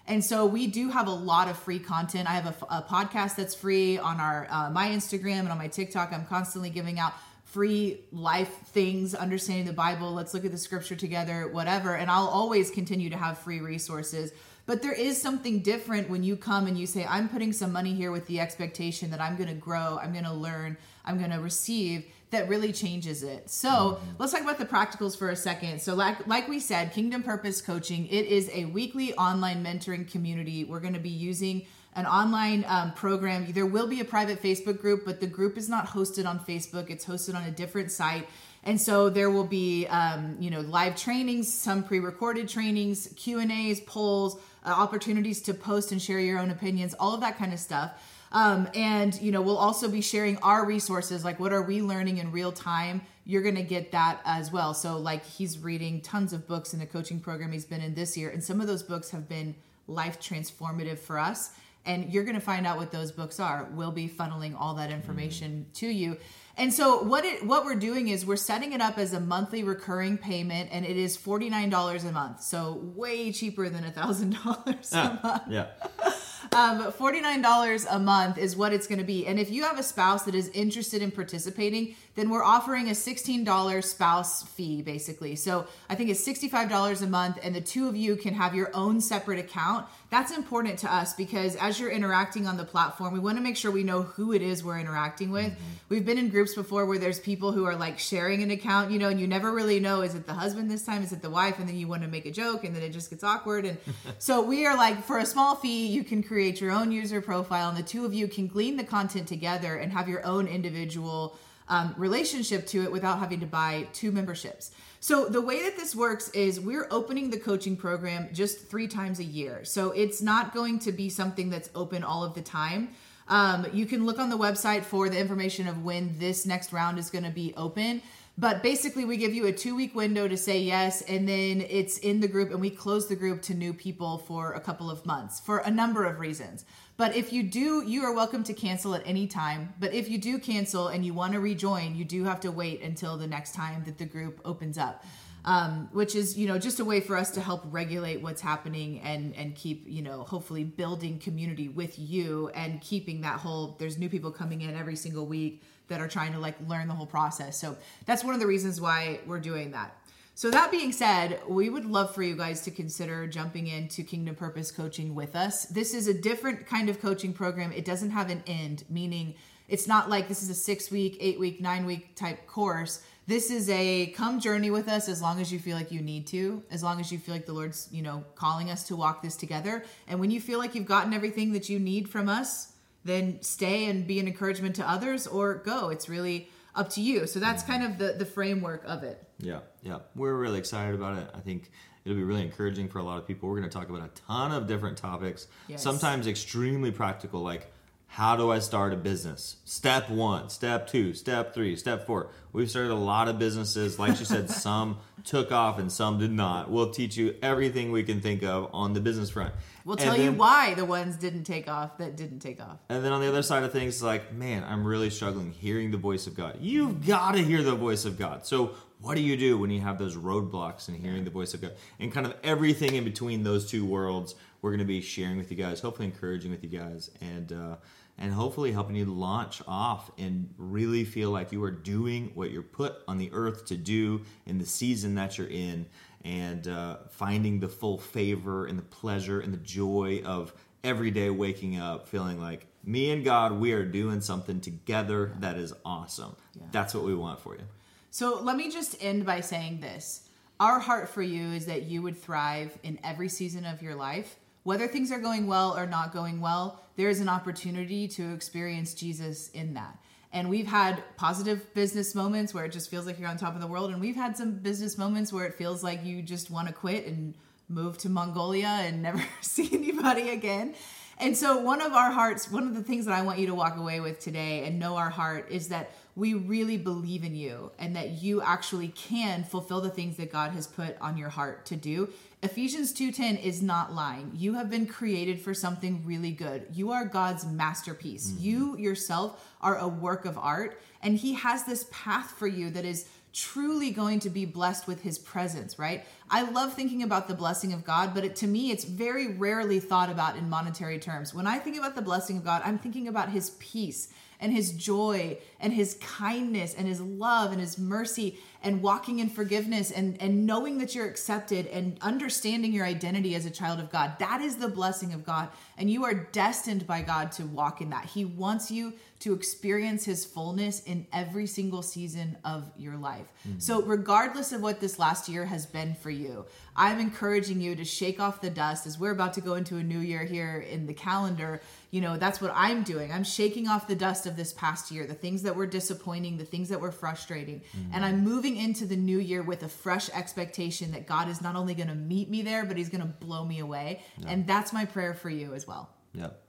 And 0.08 0.24
so 0.24 0.46
we 0.46 0.66
do 0.68 0.90
have 0.90 1.08
a 1.08 1.12
lot 1.12 1.48
of 1.48 1.58
free 1.58 1.80
content. 1.80 2.30
I 2.30 2.34
have 2.34 2.46
a, 2.46 2.66
a 2.76 2.82
podcast 2.82 3.36
that's 3.36 3.54
free 3.54 3.98
on 3.98 4.20
our 4.20 4.46
uh, 4.48 4.70
my 4.70 4.88
Instagram 4.88 5.40
and 5.40 5.48
on 5.48 5.58
my 5.58 5.68
TikTok. 5.68 6.12
I'm 6.12 6.26
constantly 6.26 6.70
giving 6.70 6.98
out 6.98 7.12
free 7.44 8.00
life 8.12 8.52
things, 8.66 9.14
understanding 9.14 9.66
the 9.66 9.72
Bible. 9.72 10.12
Let's 10.12 10.34
look 10.34 10.44
at 10.44 10.52
the 10.52 10.58
scripture 10.58 10.96
together, 10.96 11.48
whatever. 11.48 11.94
And 11.94 12.10
I'll 12.10 12.28
always 12.28 12.70
continue 12.70 13.10
to 13.10 13.16
have 13.16 13.38
free 13.38 13.60
resources. 13.60 14.32
But 14.66 14.82
there 14.82 14.92
is 14.92 15.20
something 15.20 15.60
different 15.60 16.10
when 16.10 16.24
you 16.24 16.36
come 16.36 16.66
and 16.66 16.76
you 16.76 16.86
say, 16.86 17.06
I'm 17.08 17.28
putting 17.28 17.52
some 17.52 17.72
money 17.72 17.94
here 17.94 18.10
with 18.10 18.26
the 18.26 18.40
expectation 18.40 19.10
that 19.12 19.20
I'm 19.20 19.36
going 19.36 19.48
to 19.48 19.54
grow, 19.54 19.98
I'm 20.02 20.12
going 20.12 20.24
to 20.24 20.32
learn, 20.32 20.76
I'm 21.04 21.18
going 21.18 21.30
to 21.30 21.40
receive. 21.40 22.04
That 22.30 22.48
really 22.48 22.72
changes 22.72 23.22
it. 23.22 23.48
So 23.48 24.00
let's 24.18 24.32
talk 24.32 24.42
about 24.42 24.58
the 24.58 24.66
practicals 24.66 25.16
for 25.16 25.30
a 25.30 25.36
second. 25.36 25.80
So, 25.80 25.94
like 25.94 26.26
like 26.26 26.48
we 26.48 26.58
said, 26.58 26.92
Kingdom 26.92 27.22
Purpose 27.22 27.62
Coaching, 27.62 28.06
it 28.08 28.26
is 28.26 28.50
a 28.52 28.64
weekly 28.64 29.14
online 29.14 29.64
mentoring 29.64 30.10
community. 30.10 30.64
We're 30.64 30.80
going 30.80 30.94
to 30.94 31.00
be 31.00 31.08
using 31.08 31.66
an 31.94 32.04
online 32.04 32.64
um, 32.68 32.92
program. 32.92 33.50
There 33.52 33.64
will 33.64 33.86
be 33.86 34.00
a 34.00 34.04
private 34.04 34.42
Facebook 34.42 34.80
group, 34.80 35.04
but 35.04 35.20
the 35.20 35.26
group 35.26 35.56
is 35.56 35.68
not 35.68 35.86
hosted 35.86 36.26
on 36.26 36.38
Facebook. 36.40 36.90
It's 36.90 37.06
hosted 37.06 37.34
on 37.34 37.44
a 37.44 37.50
different 37.50 37.90
site. 37.90 38.28
And 38.64 38.80
so 38.80 39.08
there 39.08 39.30
will 39.30 39.44
be, 39.46 39.86
um, 39.86 40.36
you 40.40 40.50
know, 40.50 40.60
live 40.60 40.96
trainings, 40.96 41.52
some 41.52 41.84
pre-recorded 41.84 42.48
trainings, 42.48 43.08
Q 43.16 43.38
and 43.38 43.52
A's, 43.52 43.80
polls, 43.80 44.36
uh, 44.64 44.70
opportunities 44.70 45.40
to 45.42 45.54
post 45.54 45.92
and 45.92 46.02
share 46.02 46.18
your 46.18 46.40
own 46.40 46.50
opinions, 46.50 46.92
all 46.98 47.14
of 47.14 47.20
that 47.20 47.38
kind 47.38 47.52
of 47.52 47.60
stuff. 47.60 47.92
Um, 48.32 48.68
and 48.74 49.14
you 49.20 49.32
know, 49.32 49.40
we'll 49.40 49.56
also 49.56 49.88
be 49.88 50.00
sharing 50.00 50.36
our 50.38 50.64
resources, 50.64 51.24
like 51.24 51.38
what 51.40 51.52
are 51.52 51.62
we 51.62 51.82
learning 51.82 52.18
in 52.18 52.32
real 52.32 52.52
time. 52.52 53.02
You're 53.24 53.42
going 53.42 53.56
to 53.56 53.62
get 53.62 53.92
that 53.92 54.20
as 54.24 54.52
well. 54.52 54.72
So, 54.74 54.98
like 54.98 55.24
he's 55.24 55.58
reading 55.58 56.00
tons 56.00 56.32
of 56.32 56.46
books 56.46 56.72
in 56.72 56.80
the 56.80 56.86
coaching 56.86 57.20
program 57.20 57.52
he's 57.52 57.64
been 57.64 57.80
in 57.80 57.94
this 57.94 58.16
year, 58.16 58.30
and 58.30 58.42
some 58.42 58.60
of 58.60 58.66
those 58.66 58.82
books 58.82 59.10
have 59.10 59.28
been 59.28 59.54
life 59.88 60.20
transformative 60.20 60.98
for 60.98 61.18
us 61.18 61.50
and 61.86 62.12
you're 62.12 62.24
going 62.24 62.34
to 62.34 62.40
find 62.40 62.66
out 62.66 62.76
what 62.76 62.90
those 62.90 63.12
books 63.12 63.38
are. 63.40 63.68
We'll 63.72 63.92
be 63.92 64.08
funneling 64.08 64.56
all 64.58 64.74
that 64.74 64.90
information 64.90 65.66
to 65.74 65.86
you. 65.86 66.18
And 66.58 66.72
so 66.72 67.02
what 67.02 67.24
it 67.24 67.46
what 67.46 67.64
we're 67.64 67.76
doing 67.76 68.08
is 68.08 68.24
we're 68.24 68.36
setting 68.36 68.72
it 68.72 68.80
up 68.80 68.98
as 68.98 69.12
a 69.12 69.20
monthly 69.20 69.62
recurring 69.62 70.16
payment, 70.16 70.70
and 70.72 70.86
it 70.86 70.96
is 70.96 71.16
forty 71.16 71.50
nine 71.50 71.68
dollars 71.68 72.04
a 72.04 72.12
month, 72.12 72.42
so 72.42 72.80
way 72.94 73.30
cheaper 73.30 73.68
than 73.68 73.84
a 73.84 73.90
thousand 73.90 74.38
dollars 74.42 74.92
a 74.92 75.20
month. 75.22 75.42
Yeah. 75.48 75.66
Um, 76.52 76.92
$49 76.92 77.86
a 77.90 77.98
month 77.98 78.38
is 78.38 78.56
what 78.56 78.72
it's 78.72 78.86
going 78.86 78.98
to 78.98 79.04
be. 79.04 79.26
And 79.26 79.38
if 79.38 79.50
you 79.50 79.64
have 79.64 79.78
a 79.78 79.82
spouse 79.82 80.24
that 80.24 80.34
is 80.34 80.48
interested 80.50 81.02
in 81.02 81.10
participating, 81.10 81.96
then 82.14 82.30
we're 82.30 82.44
offering 82.44 82.88
a 82.88 82.92
$16 82.92 83.84
spouse 83.84 84.42
fee, 84.42 84.82
basically. 84.82 85.36
So 85.36 85.66
I 85.88 85.94
think 85.94 86.10
it's 86.10 86.26
$65 86.26 87.02
a 87.02 87.06
month, 87.06 87.38
and 87.42 87.54
the 87.54 87.60
two 87.60 87.88
of 87.88 87.96
you 87.96 88.16
can 88.16 88.34
have 88.34 88.54
your 88.54 88.70
own 88.74 89.00
separate 89.00 89.38
account. 89.38 89.86
That's 90.08 90.34
important 90.34 90.78
to 90.80 90.92
us 90.92 91.14
because 91.14 91.56
as 91.56 91.78
you're 91.78 91.90
interacting 91.90 92.46
on 92.46 92.56
the 92.56 92.64
platform, 92.64 93.12
we 93.12 93.18
want 93.18 93.36
to 93.36 93.42
make 93.42 93.56
sure 93.56 93.70
we 93.70 93.82
know 93.82 94.02
who 94.02 94.32
it 94.32 94.40
is 94.40 94.64
we're 94.64 94.78
interacting 94.78 95.30
with. 95.30 95.52
Mm-hmm. 95.52 95.62
We've 95.88 96.06
been 96.06 96.16
in 96.16 96.30
groups 96.30 96.54
before 96.54 96.86
where 96.86 96.98
there's 96.98 97.18
people 97.18 97.52
who 97.52 97.64
are 97.64 97.76
like 97.76 97.98
sharing 97.98 98.42
an 98.42 98.50
account, 98.50 98.92
you 98.92 98.98
know, 98.98 99.08
and 99.08 99.20
you 99.20 99.26
never 99.26 99.52
really 99.52 99.80
know 99.80 100.02
is 100.02 100.14
it 100.14 100.26
the 100.26 100.34
husband 100.34 100.70
this 100.70 100.84
time, 100.84 101.02
is 101.02 101.12
it 101.12 101.22
the 101.22 101.30
wife, 101.30 101.58
and 101.58 101.68
then 101.68 101.76
you 101.76 101.88
want 101.88 102.02
to 102.02 102.08
make 102.08 102.24
a 102.24 102.30
joke, 102.30 102.64
and 102.64 102.74
then 102.74 102.82
it 102.82 102.90
just 102.90 103.10
gets 103.10 103.24
awkward. 103.24 103.64
And 103.64 103.78
so 104.18 104.42
we 104.42 104.64
are 104.64 104.76
like, 104.76 105.04
for 105.04 105.18
a 105.18 105.26
small 105.26 105.56
fee, 105.56 105.86
you 105.88 106.02
can 106.02 106.22
create 106.26 106.60
your 106.60 106.72
own 106.72 106.92
user 106.92 107.20
profile, 107.20 107.68
and 107.68 107.78
the 107.78 107.82
two 107.82 108.04
of 108.04 108.12
you 108.12 108.28
can 108.28 108.46
glean 108.46 108.76
the 108.76 108.84
content 108.84 109.28
together 109.28 109.76
and 109.76 109.92
have 109.92 110.08
your 110.08 110.24
own 110.26 110.46
individual 110.46 111.38
um, 111.68 111.94
relationship 111.96 112.66
to 112.68 112.82
it 112.82 112.92
without 112.92 113.18
having 113.18 113.40
to 113.40 113.46
buy 113.46 113.86
two 113.92 114.12
memberships. 114.12 114.70
So 115.00 115.26
the 115.26 115.40
way 115.40 115.62
that 115.62 115.76
this 115.76 115.94
works 115.94 116.28
is 116.30 116.60
we're 116.60 116.88
opening 116.90 117.30
the 117.30 117.38
coaching 117.38 117.76
program 117.76 118.28
just 118.32 118.68
three 118.68 118.88
times 118.88 119.18
a 119.20 119.24
year. 119.24 119.64
So 119.64 119.90
it's 119.90 120.22
not 120.22 120.54
going 120.54 120.78
to 120.80 120.92
be 120.92 121.08
something 121.08 121.50
that's 121.50 121.70
open 121.74 122.02
all 122.02 122.24
of 122.24 122.34
the 122.34 122.42
time. 122.42 122.90
Um, 123.28 123.66
you 123.72 123.86
can 123.86 124.06
look 124.06 124.18
on 124.18 124.30
the 124.30 124.38
website 124.38 124.84
for 124.84 125.08
the 125.08 125.18
information 125.18 125.66
of 125.66 125.84
when 125.84 126.18
this 126.18 126.46
next 126.46 126.72
round 126.72 126.98
is 126.98 127.10
going 127.10 127.24
to 127.24 127.30
be 127.30 127.52
open. 127.56 128.02
But 128.38 128.62
basically, 128.62 129.06
we 129.06 129.16
give 129.16 129.32
you 129.32 129.46
a 129.46 129.52
two 129.52 129.74
week 129.74 129.94
window 129.94 130.28
to 130.28 130.36
say 130.36 130.60
yes, 130.60 131.00
and 131.02 131.26
then 131.26 131.64
it's 131.70 131.96
in 131.98 132.20
the 132.20 132.28
group, 132.28 132.50
and 132.50 132.60
we 132.60 132.68
close 132.68 133.08
the 133.08 133.16
group 133.16 133.40
to 133.42 133.54
new 133.54 133.72
people 133.72 134.18
for 134.18 134.52
a 134.52 134.60
couple 134.60 134.90
of 134.90 135.06
months 135.06 135.40
for 135.40 135.58
a 135.58 135.70
number 135.70 136.04
of 136.04 136.20
reasons. 136.20 136.66
But 136.98 137.16
if 137.16 137.32
you 137.32 137.42
do, 137.42 137.82
you 137.86 138.04
are 138.04 138.12
welcome 138.12 138.44
to 138.44 138.52
cancel 138.52 138.94
at 138.94 139.02
any 139.06 139.26
time. 139.26 139.72
But 139.80 139.94
if 139.94 140.10
you 140.10 140.18
do 140.18 140.38
cancel 140.38 140.88
and 140.88 141.04
you 141.04 141.14
want 141.14 141.32
to 141.32 141.40
rejoin, 141.40 141.94
you 141.94 142.04
do 142.04 142.24
have 142.24 142.40
to 142.40 142.50
wait 142.50 142.82
until 142.82 143.16
the 143.16 143.26
next 143.26 143.54
time 143.54 143.84
that 143.86 143.96
the 143.96 144.04
group 144.04 144.38
opens 144.44 144.76
up. 144.76 145.02
Um, 145.46 145.88
which 145.92 146.16
is 146.16 146.36
you 146.36 146.48
know 146.48 146.58
just 146.58 146.80
a 146.80 146.84
way 146.84 147.00
for 147.00 147.16
us 147.16 147.30
to 147.30 147.40
help 147.40 147.62
regulate 147.70 148.20
what's 148.20 148.40
happening 148.40 149.00
and 149.00 149.32
and 149.36 149.54
keep 149.54 149.84
you 149.86 150.02
know 150.02 150.24
hopefully 150.24 150.64
building 150.64 151.20
community 151.20 151.68
with 151.68 152.00
you 152.00 152.48
and 152.48 152.80
keeping 152.80 153.20
that 153.20 153.38
whole 153.38 153.76
there's 153.78 153.96
new 153.96 154.08
people 154.08 154.32
coming 154.32 154.62
in 154.62 154.74
every 154.74 154.96
single 154.96 155.24
week 155.24 155.62
that 155.88 156.00
are 156.00 156.08
trying 156.08 156.32
to 156.32 156.38
like 156.38 156.56
learn 156.68 156.88
the 156.88 156.94
whole 156.94 157.06
process 157.06 157.58
so 157.58 157.76
that's 158.04 158.24
one 158.24 158.34
of 158.34 158.40
the 158.40 158.46
reasons 158.46 158.80
why 158.80 159.20
we're 159.26 159.40
doing 159.40 159.70
that 159.70 159.96
so, 160.36 160.50
that 160.50 160.70
being 160.70 160.92
said, 160.92 161.40
we 161.48 161.70
would 161.70 161.86
love 161.86 162.14
for 162.14 162.22
you 162.22 162.36
guys 162.36 162.60
to 162.64 162.70
consider 162.70 163.26
jumping 163.26 163.68
into 163.68 164.02
Kingdom 164.02 164.34
Purpose 164.34 164.70
Coaching 164.70 165.14
with 165.14 165.34
us. 165.34 165.64
This 165.64 165.94
is 165.94 166.08
a 166.08 166.12
different 166.12 166.66
kind 166.66 166.90
of 166.90 167.00
coaching 167.00 167.32
program. 167.32 167.72
It 167.72 167.86
doesn't 167.86 168.10
have 168.10 168.28
an 168.28 168.42
end, 168.46 168.84
meaning 168.90 169.34
it's 169.66 169.88
not 169.88 170.10
like 170.10 170.28
this 170.28 170.42
is 170.42 170.50
a 170.50 170.54
six 170.54 170.90
week, 170.90 171.16
eight 171.20 171.40
week, 171.40 171.62
nine 171.62 171.86
week 171.86 172.16
type 172.16 172.46
course. 172.46 173.00
This 173.26 173.50
is 173.50 173.70
a 173.70 174.08
come 174.08 174.38
journey 174.38 174.70
with 174.70 174.88
us 174.88 175.08
as 175.08 175.22
long 175.22 175.40
as 175.40 175.50
you 175.50 175.58
feel 175.58 175.74
like 175.74 175.90
you 175.90 176.02
need 176.02 176.26
to, 176.26 176.62
as 176.70 176.82
long 176.82 177.00
as 177.00 177.10
you 177.10 177.18
feel 177.18 177.34
like 177.34 177.46
the 177.46 177.54
Lord's, 177.54 177.88
you 177.90 178.02
know, 178.02 178.22
calling 178.34 178.70
us 178.70 178.86
to 178.88 178.94
walk 178.94 179.22
this 179.22 179.36
together. 179.36 179.84
And 180.06 180.20
when 180.20 180.30
you 180.30 180.42
feel 180.42 180.58
like 180.58 180.74
you've 180.74 180.84
gotten 180.84 181.14
everything 181.14 181.54
that 181.54 181.70
you 181.70 181.78
need 181.78 182.10
from 182.10 182.28
us, 182.28 182.74
then 183.06 183.42
stay 183.42 183.86
and 183.86 184.06
be 184.06 184.20
an 184.20 184.26
encouragement 184.26 184.76
to 184.76 184.88
others 184.88 185.26
or 185.26 185.54
go. 185.54 185.88
It's 185.88 186.08
really 186.08 186.48
up 186.74 186.90
to 186.90 187.00
you. 187.00 187.26
So 187.26 187.40
that's 187.40 187.62
mm-hmm. 187.62 187.72
kind 187.72 187.84
of 187.84 187.98
the 187.98 188.12
the 188.18 188.26
framework 188.26 188.82
of 188.84 189.02
it. 189.02 189.22
Yeah, 189.38 189.60
yeah. 189.82 189.98
We're 190.14 190.34
really 190.34 190.58
excited 190.58 190.94
about 190.94 191.18
it. 191.18 191.28
I 191.34 191.40
think 191.40 191.70
it'll 192.04 192.16
be 192.16 192.24
really 192.24 192.42
encouraging 192.42 192.88
for 192.88 192.98
a 192.98 193.02
lot 193.02 193.18
of 193.18 193.26
people. 193.26 193.48
We're 193.48 193.58
going 193.58 193.68
to 193.68 193.76
talk 193.76 193.88
about 193.88 194.02
a 194.02 194.10
ton 194.26 194.52
of 194.52 194.66
different 194.66 194.96
topics, 194.96 195.48
yes. 195.68 195.82
sometimes 195.82 196.26
extremely 196.26 196.92
practical, 196.92 197.40
like 197.40 197.72
how 198.08 198.36
do 198.36 198.50
I 198.50 198.60
start 198.60 198.92
a 198.92 198.96
business? 198.96 199.56
Step 199.64 200.08
one, 200.08 200.48
step 200.48 200.86
two, 200.86 201.12
step 201.12 201.52
three, 201.52 201.76
step 201.76 202.06
four. 202.06 202.30
We've 202.52 202.70
started 202.70 202.92
a 202.92 202.94
lot 202.94 203.28
of 203.28 203.38
businesses. 203.38 203.98
Like 203.98 204.18
you 204.18 204.24
said, 204.24 204.48
some 204.64 204.98
took 205.24 205.52
off 205.52 205.78
and 205.78 205.90
some 205.90 206.18
did 206.18 206.30
not. 206.30 206.70
We'll 206.70 206.90
teach 206.90 207.16
you 207.16 207.34
everything 207.42 207.92
we 207.92 208.04
can 208.04 208.20
think 208.20 208.42
of 208.42 208.70
on 208.72 208.92
the 208.94 209.00
business 209.00 209.30
front. 209.30 209.54
We'll 209.86 209.96
tell 209.96 210.16
then, 210.16 210.24
you 210.24 210.32
why 210.32 210.74
the 210.74 210.84
ones 210.84 211.14
didn't 211.14 211.44
take 211.44 211.68
off 211.68 211.98
that 211.98 212.16
didn't 212.16 212.40
take 212.40 212.60
off. 212.60 212.78
And 212.88 213.04
then 213.04 213.12
on 213.12 213.20
the 213.20 213.28
other 213.28 213.42
side 213.42 213.62
of 213.62 213.70
things, 213.70 214.02
like, 214.02 214.32
man, 214.32 214.64
I'm 214.64 214.84
really 214.84 215.10
struggling 215.10 215.52
hearing 215.52 215.92
the 215.92 215.96
voice 215.96 216.26
of 216.26 216.34
God. 216.34 216.58
You've 216.60 217.06
got 217.06 217.36
to 217.36 217.38
hear 217.38 217.62
the 217.62 217.76
voice 217.76 218.04
of 218.04 218.18
God. 218.18 218.44
So, 218.44 218.74
what 219.00 219.14
do 219.14 219.22
you 219.22 219.36
do 219.36 219.56
when 219.56 219.70
you 219.70 219.80
have 219.82 219.96
those 219.96 220.16
roadblocks 220.16 220.88
and 220.88 220.96
hearing 220.96 221.22
the 221.22 221.30
voice 221.30 221.54
of 221.54 221.60
God? 221.60 221.74
And 222.00 222.12
kind 222.12 222.26
of 222.26 222.34
everything 222.42 222.96
in 222.96 223.04
between 223.04 223.44
those 223.44 223.70
two 223.70 223.84
worlds, 223.84 224.34
we're 224.60 224.70
going 224.70 224.80
to 224.80 224.84
be 224.84 225.00
sharing 225.00 225.36
with 225.36 225.52
you 225.52 225.56
guys, 225.56 225.78
hopefully 225.78 226.06
encouraging 226.06 226.50
with 226.50 226.64
you 226.64 226.70
guys, 226.70 227.12
and 227.20 227.52
uh, 227.52 227.76
and 228.18 228.32
hopefully 228.32 228.72
helping 228.72 228.96
you 228.96 229.04
launch 229.04 229.62
off 229.68 230.10
and 230.18 230.52
really 230.58 231.04
feel 231.04 231.30
like 231.30 231.52
you 231.52 231.62
are 231.62 231.70
doing 231.70 232.32
what 232.34 232.50
you're 232.50 232.62
put 232.62 232.96
on 233.06 233.18
the 233.18 233.30
earth 233.32 233.66
to 233.66 233.76
do 233.76 234.22
in 234.46 234.58
the 234.58 234.66
season 234.66 235.14
that 235.14 235.38
you're 235.38 235.46
in, 235.46 235.86
and 236.26 236.66
uh, 236.66 236.96
finding 237.08 237.60
the 237.60 237.68
full 237.68 237.98
favor 237.98 238.66
and 238.66 238.76
the 238.76 238.82
pleasure 238.82 239.40
and 239.40 239.54
the 239.54 239.58
joy 239.58 240.20
of 240.24 240.52
every 240.82 241.10
day 241.12 241.30
waking 241.30 241.78
up 241.78 242.08
feeling 242.08 242.40
like 242.40 242.66
me 242.84 243.10
and 243.10 243.24
God, 243.24 243.52
we 243.52 243.72
are 243.72 243.84
doing 243.84 244.20
something 244.20 244.60
together 244.60 245.32
that 245.38 245.56
is 245.56 245.72
awesome. 245.84 246.34
Yeah. 246.54 246.66
That's 246.72 246.94
what 246.94 247.04
we 247.04 247.14
want 247.14 247.40
for 247.40 247.54
you. 247.54 247.62
So 248.10 248.40
let 248.42 248.56
me 248.56 248.70
just 248.70 249.02
end 249.02 249.24
by 249.24 249.40
saying 249.40 249.80
this. 249.80 250.28
Our 250.58 250.80
heart 250.80 251.08
for 251.08 251.22
you 251.22 251.52
is 251.52 251.66
that 251.66 251.84
you 251.84 252.02
would 252.02 252.20
thrive 252.20 252.76
in 252.82 252.98
every 253.04 253.28
season 253.28 253.64
of 253.64 253.82
your 253.82 253.94
life. 253.94 254.36
Whether 254.62 254.88
things 254.88 255.12
are 255.12 255.18
going 255.18 255.46
well 255.46 255.76
or 255.76 255.86
not 255.86 256.12
going 256.12 256.40
well, 256.40 256.82
there 256.96 257.08
is 257.08 257.20
an 257.20 257.28
opportunity 257.28 258.08
to 258.08 258.32
experience 258.34 258.94
Jesus 258.94 259.48
in 259.50 259.74
that. 259.74 259.98
And 260.32 260.50
we've 260.50 260.66
had 260.66 261.02
positive 261.16 261.72
business 261.74 262.14
moments 262.14 262.52
where 262.52 262.64
it 262.64 262.72
just 262.72 262.90
feels 262.90 263.06
like 263.06 263.18
you're 263.18 263.28
on 263.28 263.36
top 263.36 263.54
of 263.54 263.60
the 263.60 263.66
world. 263.66 263.90
And 263.90 264.00
we've 264.00 264.16
had 264.16 264.36
some 264.36 264.52
business 264.52 264.98
moments 264.98 265.32
where 265.32 265.46
it 265.46 265.54
feels 265.54 265.82
like 265.82 266.04
you 266.04 266.22
just 266.22 266.50
want 266.50 266.68
to 266.68 266.74
quit 266.74 267.06
and 267.06 267.34
move 267.68 267.98
to 267.98 268.08
Mongolia 268.08 268.66
and 268.66 269.02
never 269.02 269.24
see 269.40 269.68
anybody 269.72 270.30
again. 270.30 270.74
And 271.18 271.34
so, 271.36 271.58
one 271.58 271.80
of 271.80 271.92
our 271.92 272.10
hearts, 272.10 272.50
one 272.50 272.68
of 272.68 272.74
the 272.74 272.82
things 272.82 273.06
that 273.06 273.14
I 273.14 273.22
want 273.22 273.38
you 273.38 273.46
to 273.46 273.54
walk 273.54 273.78
away 273.78 274.00
with 274.00 274.18
today 274.18 274.64
and 274.64 274.78
know 274.78 274.96
our 274.96 275.08
heart 275.08 275.46
is 275.50 275.68
that 275.68 275.90
we 276.16 276.32
really 276.32 276.78
believe 276.78 277.22
in 277.22 277.36
you 277.36 277.70
and 277.78 277.94
that 277.94 278.22
you 278.22 278.40
actually 278.40 278.88
can 278.88 279.44
fulfill 279.44 279.82
the 279.82 279.90
things 279.90 280.16
that 280.16 280.32
God 280.32 280.52
has 280.52 280.66
put 280.66 280.96
on 280.98 281.18
your 281.18 281.28
heart 281.28 281.66
to 281.66 281.76
do. 281.76 282.08
Ephesians 282.42 282.92
2:10 282.92 283.36
is 283.36 283.62
not 283.62 283.94
lying. 283.94 284.32
You 284.34 284.54
have 284.54 284.70
been 284.70 284.86
created 284.86 285.40
for 285.40 285.52
something 285.52 286.02
really 286.04 286.32
good. 286.32 286.66
You 286.72 286.90
are 286.90 287.04
God's 287.04 287.44
masterpiece. 287.44 288.30
Mm-hmm. 288.30 288.42
You 288.42 288.76
yourself 288.78 289.46
are 289.60 289.76
a 289.76 289.86
work 289.86 290.24
of 290.24 290.38
art 290.38 290.80
and 291.02 291.18
he 291.18 291.34
has 291.34 291.64
this 291.64 291.86
path 291.90 292.30
for 292.30 292.46
you 292.46 292.70
that 292.70 292.86
is 292.86 293.06
truly 293.34 293.90
going 293.90 294.18
to 294.18 294.30
be 294.30 294.46
blessed 294.46 294.86
with 294.86 295.02
his 295.02 295.18
presence, 295.18 295.78
right? 295.78 296.06
I 296.30 296.50
love 296.50 296.72
thinking 296.72 297.02
about 297.02 297.28
the 297.28 297.34
blessing 297.34 297.74
of 297.74 297.84
God, 297.84 298.14
but 298.14 298.24
it, 298.24 298.34
to 298.36 298.46
me, 298.46 298.70
it's 298.70 298.84
very 298.84 299.34
rarely 299.34 299.78
thought 299.78 300.08
about 300.08 300.36
in 300.36 300.48
monetary 300.48 300.98
terms. 300.98 301.34
When 301.34 301.46
I 301.46 301.58
think 301.58 301.76
about 301.76 301.94
the 301.94 302.00
blessing 302.00 302.38
of 302.38 302.44
God, 302.44 302.62
I'm 302.64 302.78
thinking 302.78 303.08
about 303.08 303.28
his 303.28 303.50
peace 303.58 304.08
and 304.40 304.52
his 304.52 304.72
joy 304.72 305.38
and 305.60 305.72
his 305.72 305.94
kindness 306.00 306.74
and 306.74 306.86
his 306.86 307.00
love 307.00 307.52
and 307.52 307.60
his 307.60 307.78
mercy 307.78 308.38
and 308.66 308.82
walking 308.82 309.20
in 309.20 309.30
forgiveness 309.30 309.92
and, 309.92 310.20
and 310.20 310.44
knowing 310.44 310.78
that 310.78 310.92
you're 310.92 311.06
accepted 311.06 311.68
and 311.68 311.96
understanding 312.02 312.72
your 312.72 312.84
identity 312.84 313.36
as 313.36 313.46
a 313.46 313.50
child 313.50 313.78
of 313.78 313.92
God. 313.92 314.14
That 314.18 314.40
is 314.40 314.56
the 314.56 314.66
blessing 314.66 315.14
of 315.14 315.24
God. 315.24 315.50
And 315.78 315.88
you 315.88 316.04
are 316.04 316.14
destined 316.14 316.84
by 316.84 317.02
God 317.02 317.30
to 317.32 317.46
walk 317.46 317.80
in 317.80 317.90
that. 317.90 318.06
He 318.06 318.24
wants 318.24 318.68
you 318.68 318.94
to 319.18 319.32
experience 319.32 320.04
his 320.04 320.24
fullness 320.24 320.82
in 320.82 321.06
every 321.12 321.46
single 321.46 321.82
season 321.82 322.36
of 322.44 322.70
your 322.76 322.96
life. 322.96 323.26
Mm-hmm. 323.48 323.60
So, 323.60 323.82
regardless 323.82 324.52
of 324.52 324.60
what 324.60 324.80
this 324.80 324.98
last 324.98 325.28
year 325.28 325.46
has 325.46 325.64
been 325.64 325.94
for 325.94 326.10
you, 326.10 326.44
I'm 326.74 327.00
encouraging 327.00 327.60
you 327.60 327.74
to 327.76 327.84
shake 327.84 328.20
off 328.20 328.42
the 328.42 328.50
dust 328.50 328.86
as 328.86 328.98
we're 328.98 329.12
about 329.12 329.32
to 329.34 329.40
go 329.40 329.54
into 329.54 329.76
a 329.78 329.82
new 329.82 330.00
year 330.00 330.24
here 330.24 330.58
in 330.68 330.86
the 330.86 330.92
calendar. 330.92 331.62
You 331.90 332.02
know, 332.02 332.18
that's 332.18 332.42
what 332.42 332.52
I'm 332.54 332.82
doing. 332.82 333.10
I'm 333.10 333.24
shaking 333.24 333.68
off 333.68 333.88
the 333.88 333.94
dust 333.94 334.26
of 334.26 334.36
this 334.36 334.52
past 334.52 334.90
year, 334.90 335.06
the 335.06 335.14
things 335.14 335.42
that 335.44 335.56
were 335.56 335.66
disappointing, 335.66 336.36
the 336.36 336.44
things 336.44 336.68
that 336.68 336.80
were 336.80 336.92
frustrating. 336.92 337.60
Mm-hmm. 337.60 337.94
And 337.94 338.04
I'm 338.04 338.22
moving 338.56 338.68
into 338.68 338.86
the 338.86 338.96
new 338.96 339.18
year 339.18 339.42
with 339.42 339.62
a 339.62 339.68
fresh 339.68 340.08
expectation 340.10 340.92
that 340.92 341.06
God 341.06 341.28
is 341.28 341.40
not 341.40 341.56
only 341.56 341.74
going 341.74 341.88
to 341.88 341.94
meet 341.94 342.28
me 342.28 342.42
there, 342.42 342.64
but 342.64 342.76
he's 342.76 342.88
going 342.88 343.00
to 343.00 343.06
blow 343.06 343.44
me 343.44 343.60
away. 343.60 344.02
Yeah. 344.18 344.28
And 344.30 344.46
that's 344.46 344.72
my 344.72 344.84
prayer 344.84 345.14
for 345.14 345.30
you 345.30 345.54
as 345.54 345.66
well. 345.66 345.90
Yep. 346.14 346.40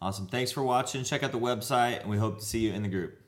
Awesome. 0.00 0.26
Thanks 0.26 0.52
for 0.52 0.62
watching. 0.62 1.04
Check 1.04 1.22
out 1.22 1.32
the 1.32 1.38
website, 1.38 2.00
and 2.00 2.10
we 2.10 2.16
hope 2.16 2.38
to 2.38 2.44
see 2.44 2.60
you 2.60 2.72
in 2.72 2.82
the 2.82 2.88
group. 2.88 3.20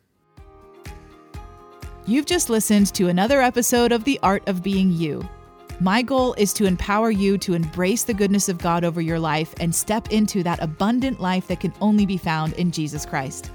You've 2.06 2.26
just 2.26 2.48
listened 2.48 2.94
to 2.94 3.08
another 3.08 3.40
episode 3.40 3.92
of 3.92 4.04
The 4.04 4.18
Art 4.22 4.48
of 4.48 4.62
Being 4.62 4.92
You. 4.92 5.28
My 5.80 6.02
goal 6.02 6.34
is 6.34 6.52
to 6.54 6.66
empower 6.66 7.10
you 7.10 7.38
to 7.38 7.54
embrace 7.54 8.04
the 8.04 8.14
goodness 8.14 8.48
of 8.48 8.58
God 8.58 8.84
over 8.84 9.00
your 9.00 9.18
life 9.18 9.54
and 9.60 9.74
step 9.74 10.12
into 10.12 10.42
that 10.42 10.62
abundant 10.62 11.20
life 11.20 11.46
that 11.48 11.60
can 11.60 11.72
only 11.80 12.06
be 12.06 12.18
found 12.18 12.52
in 12.54 12.70
Jesus 12.70 13.06
Christ. 13.06 13.50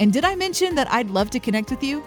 And 0.00 0.12
did 0.12 0.24
I 0.24 0.34
mention 0.34 0.74
that 0.74 0.90
I'd 0.90 1.10
love 1.10 1.30
to 1.30 1.38
connect 1.38 1.70
with 1.70 1.82
you? 1.82 2.02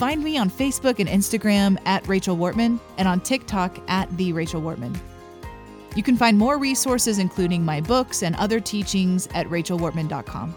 Find 0.00 0.24
me 0.24 0.38
on 0.38 0.48
Facebook 0.48 0.98
and 0.98 1.06
Instagram 1.06 1.76
at 1.84 2.08
Rachel 2.08 2.34
Wortman 2.34 2.80
and 2.96 3.06
on 3.06 3.20
TikTok 3.20 3.78
at 3.86 4.08
The 4.16 4.32
Rachel 4.32 4.62
Wortman. 4.62 4.98
You 5.94 6.02
can 6.02 6.16
find 6.16 6.38
more 6.38 6.56
resources, 6.56 7.18
including 7.18 7.62
my 7.66 7.82
books 7.82 8.22
and 8.22 8.34
other 8.36 8.60
teachings, 8.60 9.28
at 9.34 9.46
rachelwortman.com. 9.48 10.54